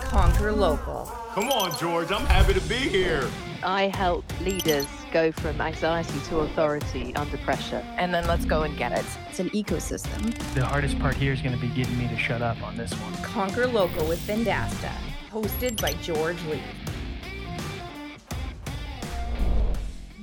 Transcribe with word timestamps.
Conquer 0.00 0.50
local. 0.50 1.04
Come 1.32 1.48
on, 1.50 1.78
George. 1.78 2.10
I'm 2.10 2.26
happy 2.26 2.54
to 2.54 2.60
be 2.62 2.74
here. 2.74 3.30
I 3.62 3.86
help 3.86 4.24
leaders 4.40 4.86
go 5.12 5.30
from 5.30 5.60
anxiety 5.60 6.18
to 6.28 6.40
authority 6.40 7.14
under 7.14 7.36
pressure. 7.38 7.84
And 7.96 8.12
then 8.12 8.26
let's 8.26 8.44
go 8.44 8.64
and 8.64 8.76
get 8.76 8.90
it. 8.90 9.04
It's 9.30 9.38
an 9.38 9.50
ecosystem. 9.50 10.34
The 10.54 10.64
hardest 10.64 10.98
part 10.98 11.14
here 11.14 11.32
is 11.32 11.40
going 11.40 11.54
to 11.54 11.60
be 11.60 11.68
getting 11.68 11.96
me 11.96 12.08
to 12.08 12.16
shut 12.16 12.42
up 12.42 12.60
on 12.64 12.76
this 12.76 12.92
one. 12.94 13.14
Conquer 13.22 13.68
local 13.68 14.08
with 14.08 14.18
Vendasta, 14.26 14.92
hosted 15.30 15.80
by 15.80 15.92
George 16.02 16.42
Leith. 16.46 16.62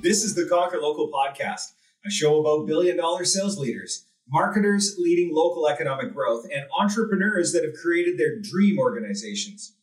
This 0.02 0.22
is 0.24 0.34
the 0.34 0.46
Conquer 0.46 0.78
Local 0.78 1.10
podcast, 1.10 1.72
a 2.04 2.10
show 2.10 2.38
about 2.40 2.66
billion 2.66 2.98
dollar 2.98 3.24
sales 3.24 3.56
leaders, 3.58 4.04
marketers 4.28 4.96
leading 4.98 5.34
local 5.34 5.68
economic 5.68 6.12
growth, 6.12 6.46
and 6.52 6.66
entrepreneurs 6.78 7.52
that 7.52 7.64
have 7.64 7.74
created 7.80 8.18
their 8.18 8.40
dream 8.40 8.78
organizations. 8.78 9.74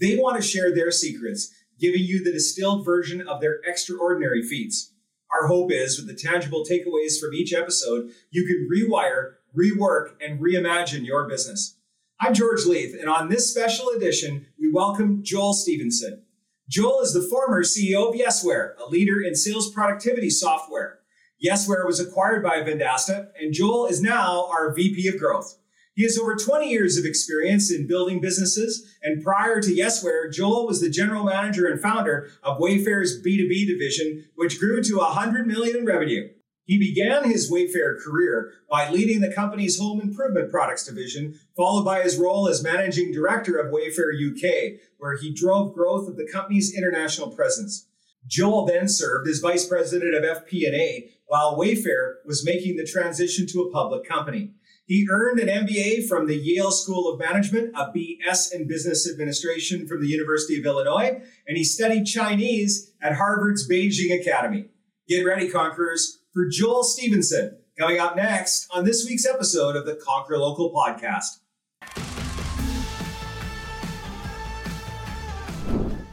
They 0.00 0.16
want 0.16 0.36
to 0.36 0.46
share 0.46 0.74
their 0.74 0.90
secrets, 0.90 1.52
giving 1.78 2.02
you 2.02 2.22
the 2.22 2.32
distilled 2.32 2.84
version 2.84 3.26
of 3.26 3.40
their 3.40 3.60
extraordinary 3.64 4.42
feats. 4.42 4.92
Our 5.30 5.48
hope 5.48 5.72
is, 5.72 5.98
with 5.98 6.06
the 6.06 6.14
tangible 6.14 6.64
takeaways 6.64 7.20
from 7.20 7.34
each 7.34 7.52
episode, 7.52 8.10
you 8.30 8.46
can 8.46 8.68
rewire, 8.72 9.34
rework, 9.56 10.14
and 10.20 10.40
reimagine 10.40 11.06
your 11.06 11.28
business. 11.28 11.78
I'm 12.20 12.34
George 12.34 12.64
Leith, 12.64 12.96
and 12.98 13.08
on 13.08 13.28
this 13.28 13.50
special 13.50 13.88
edition, 13.90 14.46
we 14.58 14.70
welcome 14.72 15.22
Joel 15.22 15.52
Stevenson. 15.52 16.22
Joel 16.68 17.00
is 17.00 17.12
the 17.12 17.22
former 17.22 17.62
CEO 17.62 18.08
of 18.08 18.14
Yesware, 18.14 18.72
a 18.78 18.88
leader 18.88 19.20
in 19.20 19.34
sales 19.34 19.70
productivity 19.70 20.30
software. 20.30 21.00
Yesware 21.44 21.84
was 21.84 22.00
acquired 22.00 22.42
by 22.42 22.62
Vendasta, 22.62 23.28
and 23.38 23.52
Joel 23.52 23.86
is 23.86 24.00
now 24.00 24.46
our 24.46 24.72
VP 24.72 25.06
of 25.08 25.18
Growth. 25.18 25.58
He 25.94 26.02
has 26.02 26.18
over 26.18 26.34
20 26.34 26.68
years 26.68 26.96
of 26.96 27.04
experience 27.04 27.70
in 27.70 27.86
building 27.86 28.20
businesses, 28.20 28.86
and 29.02 29.22
prior 29.22 29.60
to 29.60 29.74
Yesware, 29.74 30.32
Joel 30.32 30.66
was 30.66 30.80
the 30.80 30.90
general 30.90 31.24
manager 31.24 31.66
and 31.66 31.80
founder 31.80 32.28
of 32.42 32.58
Wayfair's 32.58 33.22
B2B 33.22 33.66
division, 33.66 34.24
which 34.34 34.58
grew 34.58 34.82
to 34.82 34.96
100 34.96 35.46
million 35.46 35.76
in 35.76 35.84
revenue. 35.84 36.28
He 36.64 36.78
began 36.78 37.30
his 37.30 37.50
Wayfair 37.50 38.02
career 38.02 38.52
by 38.68 38.90
leading 38.90 39.20
the 39.20 39.32
company's 39.32 39.78
home 39.78 40.00
improvement 40.00 40.50
products 40.50 40.84
division, 40.84 41.38
followed 41.56 41.84
by 41.84 42.02
his 42.02 42.16
role 42.16 42.48
as 42.48 42.62
managing 42.62 43.12
director 43.12 43.56
of 43.58 43.72
Wayfair 43.72 44.12
UK, 44.12 44.80
where 44.98 45.16
he 45.16 45.32
drove 45.32 45.74
growth 45.74 46.08
of 46.08 46.16
the 46.16 46.28
company's 46.30 46.76
international 46.76 47.30
presence. 47.30 47.88
Joel 48.26 48.66
then 48.66 48.88
served 48.88 49.28
as 49.28 49.38
vice 49.38 49.66
president 49.66 50.14
of 50.14 50.24
FP&A 50.24 51.10
while 51.26 51.58
Wayfair 51.58 52.14
was 52.24 52.44
making 52.44 52.76
the 52.76 52.86
transition 52.86 53.46
to 53.48 53.62
a 53.62 53.70
public 53.70 54.08
company. 54.08 54.52
He 54.86 55.08
earned 55.10 55.40
an 55.40 55.48
MBA 55.48 56.06
from 56.06 56.26
the 56.26 56.36
Yale 56.36 56.70
School 56.70 57.12
of 57.12 57.18
Management, 57.18 57.74
a 57.74 57.86
BS 57.86 58.52
in 58.54 58.68
Business 58.68 59.10
Administration 59.10 59.88
from 59.88 60.00
the 60.00 60.06
University 60.06 60.58
of 60.58 60.64
Illinois, 60.64 61.20
and 61.48 61.56
he 61.56 61.64
studied 61.64 62.04
Chinese 62.04 62.92
at 63.02 63.16
Harvard's 63.16 63.68
Beijing 63.68 64.18
Academy. 64.20 64.66
Get 65.08 65.22
ready, 65.22 65.48
conquerors, 65.48 66.20
for 66.32 66.48
Joel 66.48 66.84
Stevenson 66.84 67.58
coming 67.78 67.98
up 67.98 68.14
next 68.14 68.68
on 68.70 68.84
this 68.84 69.04
week's 69.04 69.26
episode 69.26 69.74
of 69.74 69.86
the 69.86 69.96
Conquer 69.96 70.38
Local 70.38 70.72
podcast. 70.72 71.40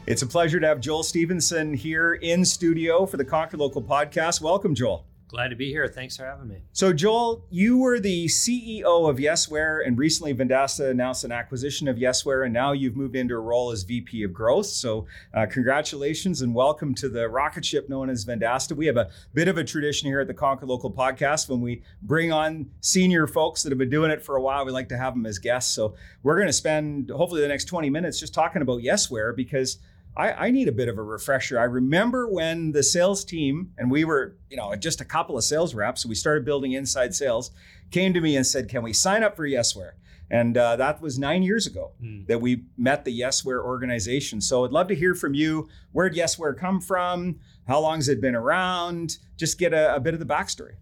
It's 0.06 0.20
a 0.20 0.26
pleasure 0.26 0.60
to 0.60 0.66
have 0.66 0.80
Joel 0.80 1.02
Stevenson 1.02 1.72
here 1.72 2.12
in 2.12 2.44
studio 2.44 3.06
for 3.06 3.16
the 3.16 3.24
Conquer 3.24 3.56
Local 3.56 3.80
podcast. 3.80 4.42
Welcome, 4.42 4.74
Joel. 4.74 5.06
Glad 5.28 5.48
to 5.48 5.56
be 5.56 5.70
here. 5.70 5.88
Thanks 5.88 6.14
for 6.14 6.26
having 6.26 6.46
me. 6.46 6.58
So, 6.74 6.92
Joel, 6.92 7.46
you 7.48 7.78
were 7.78 7.98
the 7.98 8.26
CEO 8.26 9.08
of 9.08 9.16
Yesware, 9.16 9.84
and 9.84 9.96
recently 9.96 10.34
Vendasta 10.34 10.90
announced 10.90 11.24
an 11.24 11.32
acquisition 11.32 11.88
of 11.88 11.96
Yesware, 11.96 12.44
and 12.44 12.52
now 12.52 12.72
you've 12.72 12.96
moved 12.96 13.16
into 13.16 13.34
a 13.34 13.40
role 13.40 13.70
as 13.70 13.82
VP 13.82 14.24
of 14.24 14.34
Growth. 14.34 14.66
So, 14.66 15.06
uh, 15.32 15.46
congratulations 15.46 16.42
and 16.42 16.54
welcome 16.54 16.94
to 16.96 17.08
the 17.08 17.26
rocket 17.26 17.64
ship 17.64 17.88
known 17.88 18.10
as 18.10 18.26
Vendasta. 18.26 18.76
We 18.76 18.84
have 18.84 18.98
a 18.98 19.10
bit 19.32 19.48
of 19.48 19.56
a 19.56 19.64
tradition 19.64 20.06
here 20.08 20.20
at 20.20 20.26
the 20.26 20.34
Conquer 20.34 20.66
Local 20.66 20.92
podcast. 20.92 21.48
When 21.48 21.62
we 21.62 21.82
bring 22.02 22.30
on 22.30 22.70
senior 22.82 23.26
folks 23.26 23.62
that 23.62 23.70
have 23.70 23.78
been 23.78 23.90
doing 23.90 24.10
it 24.10 24.22
for 24.22 24.36
a 24.36 24.42
while, 24.42 24.66
we 24.66 24.70
like 24.70 24.90
to 24.90 24.98
have 24.98 25.14
them 25.14 25.24
as 25.24 25.38
guests. 25.38 25.74
So, 25.74 25.94
we're 26.22 26.36
going 26.36 26.48
to 26.48 26.52
spend 26.52 27.08
hopefully 27.08 27.40
the 27.40 27.48
next 27.48 27.64
20 27.64 27.88
minutes 27.88 28.20
just 28.20 28.34
talking 28.34 28.60
about 28.60 28.82
Yesware 28.82 29.34
because 29.34 29.78
I, 30.16 30.32
I, 30.32 30.50
need 30.50 30.68
a 30.68 30.72
bit 30.72 30.88
of 30.88 30.98
a 30.98 31.02
refresher. 31.02 31.58
I 31.58 31.64
remember 31.64 32.28
when 32.28 32.72
the 32.72 32.82
sales 32.82 33.24
team, 33.24 33.72
and 33.76 33.90
we 33.90 34.04
were, 34.04 34.36
you 34.48 34.56
know, 34.56 34.74
just 34.76 35.00
a 35.00 35.04
couple 35.04 35.36
of 35.36 35.44
sales 35.44 35.74
reps, 35.74 36.02
so 36.02 36.08
we 36.08 36.14
started 36.14 36.44
building 36.44 36.72
inside 36.72 37.14
sales, 37.14 37.50
came 37.90 38.14
to 38.14 38.20
me 38.20 38.36
and 38.36 38.46
said, 38.46 38.68
Can 38.68 38.82
we 38.82 38.92
sign 38.92 39.22
up 39.22 39.36
for 39.36 39.46
Yesware? 39.46 39.92
And 40.30 40.56
uh, 40.56 40.76
that 40.76 41.00
was 41.02 41.18
nine 41.18 41.42
years 41.42 41.66
ago 41.66 41.92
mm. 42.02 42.26
that 42.28 42.40
we 42.40 42.64
met 42.76 43.04
the 43.04 43.20
Yesware 43.20 43.62
organization. 43.62 44.40
So 44.40 44.64
I'd 44.64 44.70
love 44.70 44.88
to 44.88 44.94
hear 44.94 45.14
from 45.14 45.34
you. 45.34 45.68
Where'd 45.92 46.14
Yesware 46.14 46.56
come 46.56 46.80
from? 46.80 47.40
How 47.66 47.80
long 47.80 47.96
has 47.96 48.08
it 48.08 48.20
been 48.20 48.34
around? 48.34 49.18
Just 49.36 49.58
get 49.58 49.72
a, 49.72 49.94
a 49.94 50.00
bit 50.00 50.14
of 50.14 50.20
the 50.20 50.26
backstory. 50.26 50.76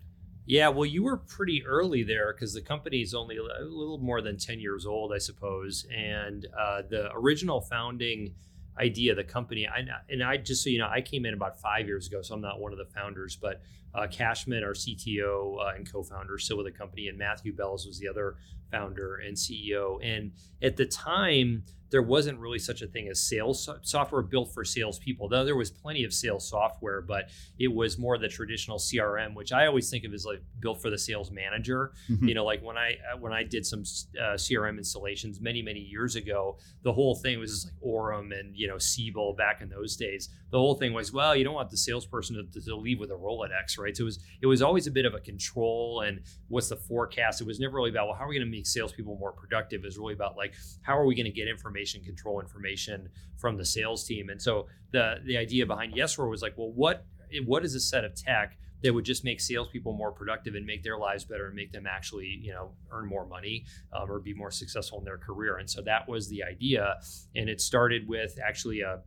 Yeah, 0.45 0.69
well, 0.69 0.87
you 0.87 1.05
were 1.05 1.17
pretty 1.17 1.65
early 1.65 2.03
there 2.03 2.33
because 2.33 2.53
the 2.53 2.61
company 2.61 3.01
is 3.01 3.15
only 3.15 3.37
a 3.37 3.43
little 3.43 3.99
more 3.99 4.21
than 4.21 4.37
10 4.37 4.59
years 4.61 4.87
old, 4.87 5.13
I 5.13 5.19
suppose. 5.19 5.87
And 5.95 6.47
uh, 6.59 6.83
the 6.89 7.11
original 7.15 7.61
founding 7.61 8.35
idea, 8.79 9.15
the 9.15 9.25
company. 9.25 9.69
I, 9.69 9.85
and 10.09 10.23
I 10.23 10.37
just 10.37 10.65
so 10.65 10.71
you 10.71 10.79
know, 10.79 10.89
I 10.89 11.01
came 11.01 11.27
in 11.27 11.35
about 11.35 11.61
five 11.61 11.87
years 11.87 12.07
ago, 12.07 12.23
so 12.23 12.35
I'm 12.35 12.41
not 12.41 12.61
one 12.61 12.73
of 12.73 12.79
the 12.79 12.87
founders, 12.87 13.37
but 13.37 13.63
uh, 13.95 14.07
Cashman, 14.07 14.65
our 14.65 14.73
CTO 14.73 15.59
uh, 15.61 15.75
and 15.77 15.91
co-founder, 15.91 16.39
still 16.39 16.57
with 16.57 16.67
the 16.67 16.73
company, 16.73 17.09
and 17.09 17.19
Matthew 17.19 17.55
Bellows 17.55 17.87
was 17.87 17.99
the 17.99 18.09
other 18.09 18.37
founder 18.71 19.17
and 19.17 19.37
CEO. 19.37 19.99
And 20.03 20.33
at 20.63 20.77
the 20.77 20.87
time, 20.87 21.65
there 21.93 22.03
wasn't 22.03 22.39
really 22.39 22.59
such 22.59 22.81
a 22.81 22.87
thing 22.87 23.09
as 23.09 23.21
sales 23.21 23.69
software 23.83 24.23
built 24.23 24.53
for 24.53 24.65
salespeople. 24.65 25.29
Though 25.29 25.45
there 25.45 25.57
was 25.57 25.71
plenty 25.71 26.05
of 26.05 26.13
sales 26.13 26.49
software, 26.49 27.03
but 27.03 27.29
it 27.59 27.69
was 27.69 27.99
more 27.99 28.17
the 28.17 28.29
traditional 28.29 28.79
CRM, 28.79 29.35
which 29.35 29.53
I 29.53 29.67
always 29.67 29.91
think 29.91 30.05
of 30.05 30.15
as 30.15 30.25
like 30.25 30.43
built 30.59 30.81
for 30.81 30.89
the 30.89 30.97
sales 30.99 31.31
manager. 31.31 31.93
Mm-hmm. 32.11 32.29
You 32.29 32.35
know, 32.35 32.47
like 32.47 32.63
when 32.63 32.79
I 32.79 32.97
uh, 33.13 33.19
when 33.19 33.35
I 33.35 33.45
did 33.45 33.67
some 33.67 33.81
uh, 34.19 34.35
CRM 34.35 34.79
installations 34.79 35.41
many 35.41 35.61
many 35.61 35.81
years 35.81 36.17
ago, 36.17 36.57
the 36.83 36.93
whole 36.93 37.15
thing 37.15 37.39
was 37.39 37.51
just 37.51 37.67
like 37.67 37.75
Orem 37.87 38.33
and 38.39 38.57
you 38.57 38.67
know 38.67 38.79
Siebel 38.79 39.35
back 39.35 39.61
in 39.61 39.69
those 39.69 39.95
days. 39.95 40.31
The 40.51 40.59
whole 40.59 40.75
thing 40.75 40.95
was 40.95 41.13
well, 41.13 41.37
you 41.37 41.45
don't 41.45 41.55
want 41.55 41.69
the 41.69 41.77
salesperson 41.77 42.49
to, 42.53 42.61
to 42.61 42.75
leave 42.75 43.01
with 43.01 43.11
a 43.11 43.15
Rolodex, 43.15 43.79
right? 43.83 43.97
So 43.97 44.03
it 44.03 44.07
was 44.07 44.19
it 44.41 44.47
was 44.47 44.63
always 44.63 44.87
a 44.87 44.91
bit 44.91 45.05
of 45.05 45.15
a 45.15 45.21
control 45.21 46.03
and 46.07 46.21
what's 46.49 46.69
the 46.69 46.77
forecast. 46.77 47.41
It 47.41 47.47
was 47.47 47.61
never 47.61 47.77
really 47.77 47.91
about 47.91 48.09
well, 48.09 48.17
how 48.17 48.25
are 48.25 48.29
we 48.29 48.37
going 48.37 48.47
to 48.47 48.51
make 48.51 48.67
salespeople 48.67 49.17
more 49.19 49.33
productive? 49.33 49.83
It 49.83 49.87
was 49.87 49.99
really 49.99 50.15
about 50.15 50.37
like 50.37 50.55
how 50.83 50.97
are 50.97 51.07
we 51.07 51.15
going 51.15 51.27
to 51.27 51.33
get 51.33 51.49
information 51.49 52.03
control 52.03 52.41
information 52.41 53.09
from 53.37 53.57
the 53.57 53.65
sales 53.65 54.05
team. 54.05 54.29
And 54.29 54.41
so 54.41 54.67
the 54.93 55.17
the 55.25 55.37
idea 55.37 55.67
behind 55.67 55.95
Yesware 55.95 56.31
was 56.31 56.43
like, 56.43 56.55
well, 56.57 56.73
what 56.73 57.07
what 57.47 57.65
is 57.65 57.75
a 57.75 57.81
set 57.81 58.05
of 58.05 58.15
tech 58.15 58.57
that 58.83 58.93
would 58.93 59.05
just 59.05 59.25
make 59.25 59.41
salespeople 59.41 59.93
more 59.93 60.13
productive 60.13 60.55
and 60.55 60.67
make 60.67 60.83
their 60.83 60.99
lives 60.99 61.25
better 61.25 61.47
and 61.47 61.55
make 61.55 61.73
them 61.73 61.87
actually, 61.87 62.39
you 62.43 62.53
know, 62.53 62.73
earn 62.91 63.07
more 63.07 63.27
money 63.27 63.65
um, 63.93 64.11
or 64.11 64.19
be 64.19 64.35
more 64.35 64.51
successful 64.51 64.99
in 64.99 65.05
their 65.05 65.19
career. 65.19 65.59
And 65.59 65.71
so 65.71 65.83
that 65.83 66.09
was 66.09 66.29
the 66.29 66.43
idea. 66.43 66.97
And 67.37 67.49
it 67.49 67.61
started 67.61 68.09
with 68.09 68.39
actually 68.45 68.81
a 68.81 69.01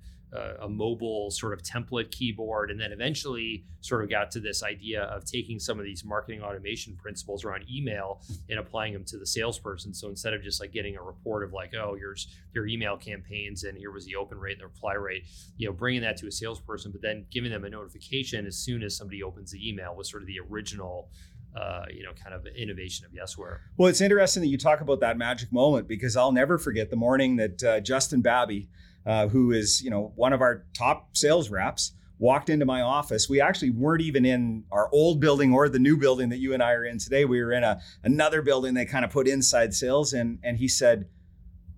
a, 0.61 0.69
mobile 0.69 1.31
sort 1.31 1.53
of 1.53 1.61
template 1.61 2.11
keyboard, 2.11 2.71
and 2.71 2.79
then 2.79 2.91
eventually 2.91 3.65
sort 3.81 4.03
of 4.03 4.09
got 4.09 4.31
to 4.31 4.39
this 4.39 4.63
idea 4.63 5.03
of 5.03 5.25
taking 5.25 5.59
some 5.59 5.79
of 5.79 5.85
these 5.85 6.03
marketing 6.03 6.41
automation 6.41 6.95
principles 6.95 7.45
around 7.45 7.63
email 7.69 8.21
and 8.49 8.59
applying 8.59 8.93
them 8.93 9.03
to 9.05 9.17
the 9.17 9.25
salesperson. 9.25 9.93
So 9.93 10.09
instead 10.09 10.33
of 10.33 10.43
just 10.43 10.59
like 10.59 10.71
getting 10.71 10.97
a 10.97 11.01
report 11.01 11.43
of 11.43 11.53
like, 11.53 11.73
oh, 11.75 11.95
here's 11.97 12.27
your 12.53 12.67
email 12.67 12.97
campaigns 12.97 13.63
and 13.63 13.77
here 13.77 13.91
was 13.91 14.05
the 14.05 14.15
open 14.15 14.39
rate 14.39 14.53
and 14.53 14.61
the 14.61 14.67
reply 14.67 14.93
rate, 14.93 15.25
you 15.57 15.67
know, 15.67 15.73
bringing 15.73 16.01
that 16.01 16.17
to 16.17 16.27
a 16.27 16.31
salesperson, 16.31 16.91
but 16.91 17.01
then 17.01 17.25
giving 17.31 17.51
them 17.51 17.63
a 17.63 17.69
notification 17.69 18.45
as 18.45 18.57
soon 18.57 18.83
as 18.83 18.97
somebody 18.97 19.23
opens 19.23 19.51
the 19.51 19.69
email 19.69 19.95
was 19.95 20.09
sort 20.09 20.23
of 20.23 20.27
the 20.27 20.39
original 20.39 21.09
uh, 21.55 21.85
you 21.89 22.03
know, 22.03 22.11
kind 22.21 22.35
of 22.35 22.45
innovation 22.47 23.05
of 23.05 23.13
Yesware. 23.13 23.59
Well, 23.77 23.87
it's 23.87 24.01
interesting 24.01 24.41
that 24.41 24.49
you 24.49 24.57
talk 24.57 24.81
about 24.81 24.99
that 24.99 25.17
magic 25.17 25.53
moment 25.53 25.87
because 25.87 26.17
I'll 26.17 26.33
never 26.33 26.57
forget 26.57 26.89
the 26.89 26.97
morning 26.97 27.37
that 27.37 27.63
uh, 27.63 27.79
Justin 27.79 28.21
Babby, 28.21 28.67
uh, 29.05 29.27
who 29.27 29.51
is 29.51 29.81
you 29.81 29.89
know 29.89 30.11
one 30.15 30.33
of 30.33 30.41
our 30.41 30.65
top 30.73 31.15
sales 31.15 31.49
reps, 31.49 31.93
walked 32.17 32.49
into 32.49 32.65
my 32.65 32.81
office. 32.81 33.29
We 33.29 33.41
actually 33.41 33.71
weren't 33.71 34.01
even 34.01 34.25
in 34.25 34.63
our 34.71 34.89
old 34.91 35.19
building 35.19 35.53
or 35.53 35.69
the 35.69 35.79
new 35.79 35.97
building 35.97 36.29
that 36.29 36.39
you 36.39 36.53
and 36.53 36.63
I 36.63 36.71
are 36.71 36.85
in 36.85 36.97
today. 36.97 37.25
We 37.25 37.43
were 37.43 37.51
in 37.51 37.63
a 37.63 37.81
another 38.03 38.41
building 38.41 38.73
they 38.73 38.85
kind 38.85 39.05
of 39.05 39.11
put 39.11 39.27
inside 39.27 39.73
sales, 39.73 40.13
and 40.13 40.39
and 40.43 40.57
he 40.57 40.67
said, 40.67 41.07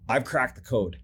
"I've 0.07 0.25
cracked 0.25 0.55
the 0.55 0.61
code. 0.61 0.97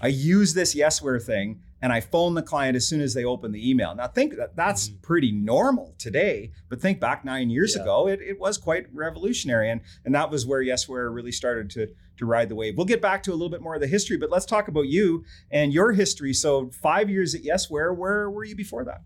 I 0.00 0.08
use 0.08 0.54
this 0.54 0.74
Yesware 0.74 1.22
thing." 1.22 1.60
and 1.80 1.92
I 1.92 2.00
phone 2.00 2.34
the 2.34 2.42
client 2.42 2.76
as 2.76 2.88
soon 2.88 3.00
as 3.00 3.14
they 3.14 3.24
open 3.24 3.52
the 3.52 3.70
email. 3.70 3.94
Now, 3.94 4.08
think 4.08 4.36
that 4.36 4.56
that's 4.56 4.88
mm-hmm. 4.88 5.00
pretty 5.00 5.32
normal 5.32 5.94
today, 5.98 6.50
but 6.68 6.80
think 6.80 6.98
back 6.98 7.24
nine 7.24 7.50
years 7.50 7.76
yeah. 7.76 7.82
ago, 7.82 8.08
it, 8.08 8.20
it 8.20 8.40
was 8.40 8.58
quite 8.58 8.86
revolutionary. 8.92 9.70
And, 9.70 9.80
and 10.04 10.14
that 10.14 10.30
was 10.30 10.46
where 10.46 10.62
Yesware 10.62 11.14
really 11.14 11.32
started 11.32 11.70
to, 11.70 11.88
to 12.18 12.26
ride 12.26 12.48
the 12.48 12.54
wave. 12.54 12.76
We'll 12.76 12.86
get 12.86 13.00
back 13.00 13.22
to 13.24 13.30
a 13.30 13.34
little 13.34 13.48
bit 13.48 13.62
more 13.62 13.74
of 13.74 13.80
the 13.80 13.86
history, 13.86 14.16
but 14.16 14.30
let's 14.30 14.46
talk 14.46 14.68
about 14.68 14.86
you 14.86 15.24
and 15.50 15.72
your 15.72 15.92
history. 15.92 16.32
So, 16.32 16.70
five 16.70 17.08
years 17.10 17.34
at 17.34 17.42
Yesware, 17.42 17.96
where 17.96 18.30
were 18.30 18.44
you 18.44 18.56
before 18.56 18.84
that? 18.84 19.02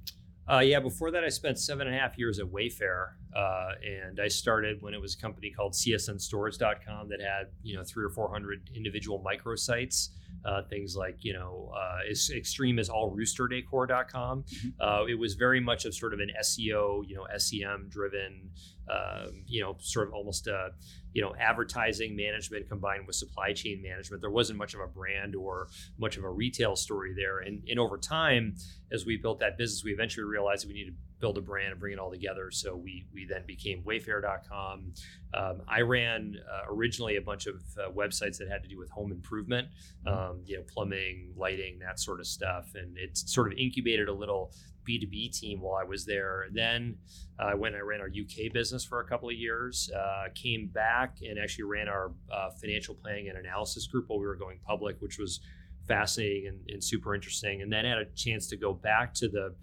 Uh, 0.51 0.59
yeah, 0.59 0.81
before 0.81 1.11
that, 1.13 1.23
I 1.23 1.29
spent 1.29 1.59
seven 1.59 1.87
and 1.87 1.95
a 1.95 1.99
half 1.99 2.19
years 2.19 2.41
at 2.41 2.47
Wayfair, 2.47 3.11
uh, 3.35 3.73
and 3.85 4.21
I 4.21 4.29
started 4.29 4.83
when 4.83 4.93
it 4.93 5.01
was 5.01 5.15
a 5.15 5.19
company 5.19 5.51
called 5.51 5.73
CSNStores.com 5.73 7.09
that 7.09 7.21
had 7.21 7.47
you 7.63 7.77
know 7.77 7.85
three 7.85 8.05
or 8.05 8.11
four 8.11 8.31
hundred 8.31 8.69
individual 8.75 9.25
microsites 9.25 10.09
uh, 10.45 10.63
things 10.63 10.97
like 10.97 11.19
you 11.21 11.33
know 11.33 11.73
uh, 11.75 11.99
as 12.11 12.31
extreme 12.31 12.79
as 12.79 12.89
allroosterdecor.com. 12.89 14.43
Mm-hmm. 14.43 14.69
Uh, 14.81 15.05
it 15.07 15.19
was 15.19 15.35
very 15.35 15.61
much 15.61 15.85
of 15.85 15.95
sort 15.95 16.13
of 16.13 16.21
an 16.21 16.31
SEO, 16.43 17.09
you 17.09 17.15
know, 17.15 17.27
SEM 17.37 17.89
driven, 17.89 18.51
um, 18.91 19.45
you 19.47 19.63
know, 19.63 19.77
sort 19.81 20.09
of 20.09 20.15
almost 20.15 20.47
a 20.47 20.71
you 21.13 21.23
know 21.23 21.35
advertising 21.39 22.17
management 22.17 22.69
combined 22.69 23.07
with 23.07 23.17
supply 23.17 23.53
chain 23.53 23.83
management. 23.83 24.21
There 24.21 24.31
wasn't 24.31 24.59
much 24.59 24.75
of 24.75 24.81
a 24.81 24.87
brand 24.87 25.37
or 25.37 25.69
much 25.99 26.17
of 26.17 26.25
a 26.25 26.31
retail 26.31 26.77
story 26.77 27.15
there, 27.15 27.39
and 27.39 27.63
and 27.69 27.79
over 27.79 27.99
time, 27.99 28.57
as 28.91 29.07
we 29.07 29.17
built 29.17 29.41
that 29.41 29.59
business, 29.59 29.85
we 29.85 29.93
eventually 29.93 30.25
realized 30.25 30.67
we 30.67 30.75
needed 30.75 30.91
to 30.91 30.97
build 31.21 31.39
a 31.39 31.41
brand 31.41 31.71
and 31.71 31.81
bring 31.81 31.93
it 31.93 31.99
all 31.99 32.11
together. 32.11 32.51
So 32.51 32.77
we 32.77 33.07
we 33.15 33.25
then 33.25 33.45
became 33.47 33.83
Wayfair.com. 33.83 34.93
Um, 35.35 35.63
I 35.69 35.81
ran 35.81 36.37
uh, 36.53 36.73
originally 36.73 37.17
a 37.17 37.23
bunch 37.23 37.47
of 37.47 37.63
uh, 37.79 37.91
websites 37.91 38.37
that 38.39 38.49
had 38.51 38.63
to 38.65 38.69
do 38.69 38.79
with 38.79 38.91
home 38.91 39.13
improvement, 39.13 39.69
um, 40.07 40.43
you 40.45 40.59
know, 40.59 40.65
plumbing, 40.69 41.33
lighting, 41.37 41.79
that 41.79 42.01
sort 42.01 42.21
of 42.21 42.27
stuff, 42.27 42.73
and 42.75 42.99
it 42.99 43.17
sort 43.17 43.51
of 43.51 43.59
incubated 43.59 44.09
a 44.09 44.13
little 44.13 44.53
B2B 44.89 45.39
team 45.39 45.61
while 45.61 45.77
I 45.77 45.85
was 45.85 46.05
there. 46.05 46.47
Then 46.53 46.97
uh, 47.39 47.53
when 47.53 47.75
I 47.75 47.81
ran 47.81 48.01
our 48.01 48.09
UK 48.09 48.53
business 48.53 48.85
for 48.85 49.01
a 49.01 49.05
couple 49.05 49.29
of 49.29 49.35
years, 49.35 49.91
uh, 49.97 50.25
came 50.35 50.69
back 50.69 51.17
and 51.23 51.39
actually 51.39 51.65
ran 51.65 51.89
our 51.89 52.13
uh, 52.33 52.51
financial 52.51 52.95
planning 52.95 53.29
and 53.29 53.39
analysis 53.39 53.87
group 53.87 54.07
while 54.09 54.19
we 54.19 54.27
were 54.27 54.37
going 54.37 54.59
public, 54.67 54.97
which 55.01 55.19
was 55.19 55.41
fascinating 55.87 56.49
and, 56.49 56.71
and 56.71 56.83
super 56.83 57.15
interesting. 57.15 57.63
And 57.63 57.73
then 57.73 57.85
had 57.85 57.99
a 57.99 58.07
chance 58.15 58.47
to 58.49 58.57
go 58.57 58.73
back 58.73 59.15
to 59.15 59.29
the 59.29 59.55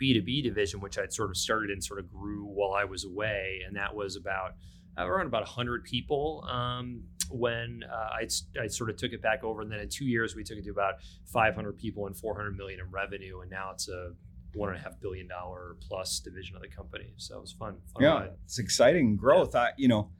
B2B 0.00 0.42
division, 0.42 0.80
which 0.80 0.98
I'd 0.98 1.12
sort 1.12 1.30
of 1.30 1.36
started 1.36 1.70
and 1.70 1.82
sort 1.82 2.00
of 2.00 2.10
grew 2.10 2.44
while 2.44 2.72
I 2.72 2.84
was 2.84 3.04
away. 3.04 3.60
And 3.66 3.76
that 3.76 3.94
was 3.94 4.16
about 4.16 4.52
uh, 4.98 5.06
around 5.06 5.26
about 5.26 5.42
100 5.42 5.84
people 5.84 6.46
um, 6.50 7.02
when 7.30 7.82
uh, 7.90 8.08
I, 8.14 8.28
I 8.60 8.66
sort 8.66 8.90
of 8.90 8.96
took 8.96 9.12
it 9.12 9.22
back 9.22 9.44
over. 9.44 9.62
And 9.62 9.70
then 9.70 9.80
in 9.80 9.88
two 9.88 10.06
years, 10.06 10.34
we 10.34 10.44
took 10.44 10.58
it 10.58 10.64
to 10.64 10.70
about 10.70 10.94
500 11.26 11.76
people 11.76 12.06
and 12.06 12.16
400 12.16 12.56
million 12.56 12.80
in 12.80 12.90
revenue. 12.90 13.40
And 13.40 13.50
now 13.50 13.70
it's 13.72 13.88
a 13.88 14.12
one 14.56 14.70
and 14.70 14.78
a 14.78 14.80
half 14.80 14.98
billion 15.00 15.28
dollar 15.28 15.76
plus 15.86 16.20
division 16.20 16.56
of 16.56 16.62
the 16.62 16.68
company. 16.68 17.12
So 17.16 17.36
it 17.36 17.40
was 17.42 17.52
fun. 17.52 17.76
fun 17.92 18.02
yeah, 18.02 18.14
ride. 18.14 18.30
it's 18.44 18.58
exciting 18.58 19.16
growth. 19.16 19.54
I, 19.54 19.70
you 19.76 19.88
know, 19.88 20.10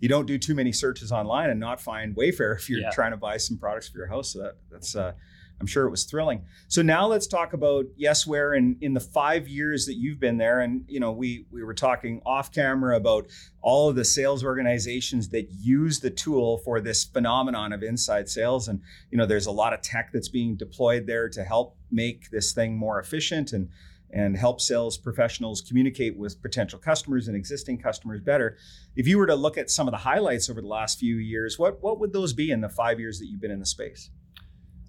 you 0.00 0.08
don't 0.08 0.26
do 0.26 0.36
too 0.38 0.54
many 0.54 0.72
searches 0.72 1.10
online 1.10 1.48
and 1.50 1.58
not 1.58 1.80
find 1.80 2.14
Wayfair 2.14 2.54
if 2.56 2.68
you're 2.68 2.80
Yeah. 2.80 2.90
trying 2.90 3.12
to 3.12 3.16
buy 3.16 3.38
some 3.38 3.56
products 3.58 3.88
for 3.88 3.98
your 3.98 4.06
house. 4.08 4.32
So 4.32 4.40
that 4.42 4.56
that's 4.70 4.94
uh, 4.94 5.12
I'm 5.58 5.66
sure 5.66 5.86
it 5.86 5.90
was 5.90 6.04
thrilling. 6.04 6.42
So 6.68 6.82
now 6.82 7.06
let's 7.06 7.26
talk 7.26 7.54
about 7.54 7.86
Yesware 7.98 8.56
and 8.56 8.76
in 8.82 8.92
the 8.92 9.00
five 9.00 9.48
years 9.48 9.86
that 9.86 9.94
you've 9.94 10.20
been 10.20 10.36
there. 10.36 10.60
And 10.60 10.84
you 10.86 11.00
know, 11.00 11.12
we 11.12 11.46
we 11.50 11.64
were 11.64 11.74
talking 11.74 12.20
off 12.26 12.52
camera 12.52 12.96
about 12.96 13.26
all 13.62 13.88
of 13.88 13.96
the 13.96 14.04
sales 14.04 14.44
organizations 14.44 15.30
that 15.30 15.48
use 15.50 16.00
the 16.00 16.10
tool 16.10 16.58
for 16.58 16.80
this 16.80 17.04
phenomenon 17.04 17.72
of 17.72 17.82
inside 17.82 18.28
sales. 18.28 18.68
And 18.68 18.82
you 19.10 19.16
know, 19.16 19.24
there's 19.24 19.46
a 19.46 19.52
lot 19.52 19.72
of 19.72 19.80
tech 19.80 20.10
that's 20.12 20.28
being 20.28 20.56
deployed 20.56 21.06
there 21.06 21.28
to 21.30 21.42
help 21.42 21.76
make 21.90 22.30
this 22.30 22.52
thing 22.52 22.76
more 22.76 23.00
efficient 23.00 23.52
and 23.52 23.70
and 24.10 24.36
help 24.36 24.60
sales 24.60 24.96
professionals 24.96 25.60
communicate 25.60 26.16
with 26.16 26.40
potential 26.40 26.78
customers 26.78 27.28
and 27.28 27.36
existing 27.36 27.78
customers 27.78 28.20
better. 28.20 28.56
If 28.94 29.06
you 29.06 29.18
were 29.18 29.26
to 29.26 29.34
look 29.34 29.58
at 29.58 29.70
some 29.70 29.88
of 29.88 29.92
the 29.92 29.98
highlights 29.98 30.48
over 30.48 30.60
the 30.60 30.68
last 30.68 30.98
few 30.98 31.16
years, 31.16 31.58
what 31.58 31.82
what 31.82 31.98
would 31.98 32.12
those 32.12 32.34
be 32.34 32.50
in 32.50 32.60
the 32.60 32.68
five 32.68 33.00
years 33.00 33.18
that 33.20 33.26
you've 33.26 33.40
been 33.40 33.50
in 33.50 33.60
the 33.60 33.66
space? 33.66 34.10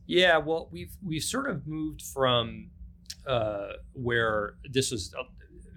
Yeah, 0.07 0.37
well, 0.37 0.69
we've 0.71 0.95
we've 1.05 1.23
sort 1.23 1.49
of 1.49 1.67
moved 1.67 2.01
from 2.01 2.71
uh, 3.27 3.73
where 3.91 4.55
this 4.71 4.91
was 4.91 5.13
a, 5.13 5.23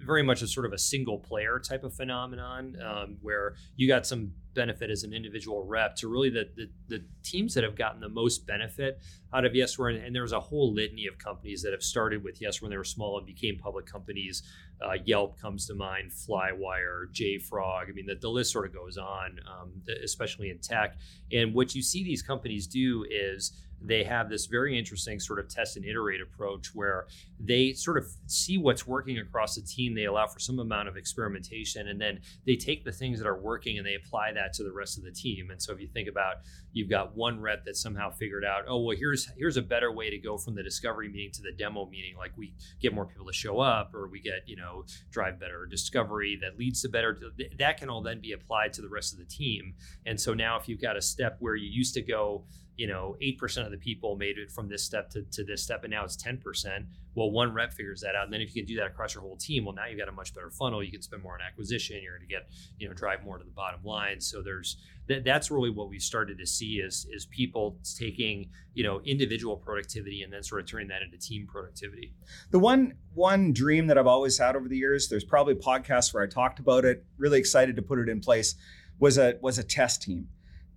very 0.05 0.23
much 0.23 0.41
a 0.41 0.47
sort 0.47 0.65
of 0.65 0.73
a 0.73 0.77
single 0.77 1.19
player 1.19 1.59
type 1.59 1.83
of 1.83 1.93
phenomenon, 1.93 2.77
um, 2.83 3.17
where 3.21 3.55
you 3.75 3.87
got 3.87 4.07
some 4.07 4.31
benefit 4.53 4.89
as 4.89 5.03
an 5.03 5.13
individual 5.13 5.63
rep, 5.65 5.95
to 5.97 6.07
really 6.07 6.29
the, 6.29 6.49
the 6.55 6.69
the 6.87 7.05
teams 7.23 7.53
that 7.53 7.63
have 7.65 7.75
gotten 7.75 7.99
the 7.99 8.09
most 8.09 8.47
benefit 8.47 8.99
out 9.33 9.43
of 9.43 9.51
Yesware, 9.51 9.93
and, 9.93 10.03
and 10.03 10.15
there's 10.15 10.31
a 10.31 10.39
whole 10.39 10.73
litany 10.73 11.07
of 11.07 11.17
companies 11.17 11.61
that 11.61 11.73
have 11.73 11.83
started 11.83 12.23
with 12.23 12.41
Yes 12.41 12.61
when 12.61 12.71
they 12.71 12.77
were 12.77 12.85
small 12.85 13.17
and 13.17 13.27
became 13.27 13.57
public 13.57 13.85
companies. 13.85 14.43
Uh, 14.81 14.93
Yelp 15.05 15.39
comes 15.39 15.67
to 15.67 15.75
mind, 15.75 16.11
Flywire, 16.11 17.05
JFrog. 17.13 17.89
I 17.89 17.91
mean, 17.93 18.07
the, 18.07 18.15
the 18.15 18.29
list 18.29 18.51
sort 18.51 18.65
of 18.65 18.73
goes 18.73 18.97
on, 18.97 19.39
um, 19.45 19.73
especially 20.03 20.49
in 20.49 20.57
tech. 20.57 20.97
And 21.31 21.53
what 21.53 21.75
you 21.75 21.83
see 21.83 22.03
these 22.03 22.23
companies 22.23 22.65
do 22.65 23.05
is 23.09 23.51
they 23.83 24.03
have 24.03 24.29
this 24.29 24.45
very 24.45 24.77
interesting 24.77 25.19
sort 25.19 25.39
of 25.39 25.49
test 25.49 25.75
and 25.75 25.85
iterate 25.85 26.21
approach 26.21 26.73
where 26.73 27.07
they 27.39 27.73
sort 27.73 27.97
of 27.97 28.05
see 28.27 28.57
what's 28.57 28.85
working 28.85 29.17
across 29.17 29.55
the 29.55 29.61
team. 29.61 29.95
They 29.95 30.05
allow 30.05 30.27
for 30.27 30.39
some 30.39 30.59
amount 30.59 30.87
of 30.87 30.97
experimentation, 30.97 31.87
and 31.87 31.99
then 31.99 32.19
they 32.45 32.55
take 32.55 32.85
the 32.85 32.91
things 32.91 33.19
that 33.19 33.27
are 33.27 33.39
working 33.39 33.77
and 33.77 33.85
they 33.85 33.95
apply 33.95 34.33
that 34.33 34.53
to 34.53 34.63
the 34.63 34.71
rest 34.71 34.97
of 34.97 35.03
the 35.03 35.11
team. 35.11 35.49
And 35.49 35.61
so 35.61 35.73
if 35.73 35.79
you 35.79 35.87
think 35.87 36.07
about 36.07 36.37
you've 36.73 36.89
got 36.89 37.15
one 37.15 37.39
rep 37.39 37.65
that 37.65 37.75
somehow 37.75 38.11
figured 38.11 38.45
out, 38.45 38.65
oh 38.67 38.81
well, 38.81 38.95
here's 38.97 39.27
here's 39.37 39.57
a 39.57 39.61
better 39.61 39.91
way 39.91 40.09
to 40.09 40.17
go 40.17 40.37
from 40.37 40.55
the 40.55 40.63
discovery 40.63 41.09
meeting 41.09 41.31
to 41.33 41.41
the 41.41 41.51
demo 41.51 41.87
meeting. 41.87 42.15
Like 42.17 42.31
we 42.37 42.53
get 42.79 42.93
more 42.93 43.05
people 43.05 43.25
to 43.25 43.33
show 43.33 43.59
up, 43.59 43.95
or 43.95 44.07
we 44.07 44.19
get 44.19 44.43
you 44.45 44.55
know 44.55 44.85
drive 45.11 45.39
better 45.39 45.65
discovery 45.65 46.37
that 46.41 46.57
leads 46.57 46.81
to 46.83 46.89
better. 46.89 47.17
That 47.57 47.77
can 47.77 47.89
all 47.89 48.01
then 48.01 48.21
be 48.21 48.33
applied 48.33 48.73
to 48.73 48.81
the 48.81 48.89
rest 48.89 49.13
of 49.13 49.19
the 49.19 49.25
team. 49.25 49.73
And 50.05 50.19
so 50.19 50.33
now 50.33 50.59
if 50.59 50.67
you've 50.67 50.81
got 50.81 50.97
a 50.97 51.01
step 51.01 51.37
where 51.39 51.55
you 51.55 51.69
used 51.69 51.93
to 51.95 52.01
go 52.01 52.45
you 52.77 52.87
know, 52.87 53.15
8% 53.21 53.65
of 53.65 53.71
the 53.71 53.77
people 53.77 54.15
made 54.15 54.37
it 54.37 54.51
from 54.51 54.67
this 54.67 54.83
step 54.83 55.09
to, 55.11 55.23
to 55.23 55.43
this 55.43 55.61
step, 55.61 55.83
and 55.83 55.91
now 55.91 56.03
it's 56.03 56.17
10%. 56.17 56.85
Well, 57.13 57.29
one 57.29 57.53
rep 57.53 57.73
figures 57.73 58.01
that 58.01 58.15
out. 58.15 58.25
And 58.25 58.33
then 58.33 58.41
if 58.41 58.55
you 58.55 58.61
can 58.61 58.67
do 58.67 58.77
that 58.77 58.87
across 58.87 59.13
your 59.13 59.21
whole 59.21 59.35
team, 59.35 59.65
well, 59.65 59.75
now 59.75 59.85
you've 59.85 59.99
got 59.99 60.07
a 60.07 60.13
much 60.13 60.33
better 60.33 60.49
funnel. 60.49 60.81
You 60.81 60.91
can 60.91 61.01
spend 61.01 61.21
more 61.21 61.33
on 61.33 61.41
acquisition. 61.41 61.99
You're 62.01 62.17
going 62.17 62.27
to 62.27 62.33
get, 62.33 62.47
you 62.79 62.87
know, 62.87 62.93
drive 62.93 63.23
more 63.23 63.37
to 63.37 63.43
the 63.43 63.51
bottom 63.51 63.81
line. 63.83 64.21
So 64.21 64.41
there's, 64.41 64.77
that, 65.07 65.25
that's 65.25 65.51
really 65.51 65.69
what 65.69 65.89
we 65.89 65.99
started 65.99 66.37
to 66.37 66.45
see 66.47 66.75
is, 66.75 67.05
is 67.11 67.25
people 67.25 67.77
taking, 67.97 68.49
you 68.73 68.83
know, 68.83 69.01
individual 69.01 69.57
productivity 69.57 70.23
and 70.23 70.31
then 70.31 70.41
sort 70.41 70.61
of 70.61 70.67
turning 70.67 70.87
that 70.87 71.01
into 71.01 71.17
team 71.17 71.47
productivity. 71.47 72.13
The 72.51 72.59
one 72.59 72.93
one 73.13 73.51
dream 73.51 73.87
that 73.87 73.97
I've 73.97 74.07
always 74.07 74.37
had 74.37 74.55
over 74.55 74.69
the 74.69 74.77
years, 74.77 75.09
there's 75.09 75.25
probably 75.25 75.55
podcasts 75.55 76.13
where 76.13 76.23
I 76.23 76.27
talked 76.27 76.59
about 76.59 76.85
it, 76.85 77.03
really 77.17 77.39
excited 77.39 77.75
to 77.75 77.81
put 77.81 77.99
it 77.99 78.07
in 78.07 78.21
place, 78.21 78.55
was 78.99 79.17
a 79.17 79.35
was 79.41 79.57
a 79.57 79.63
test 79.63 80.01
team. 80.03 80.29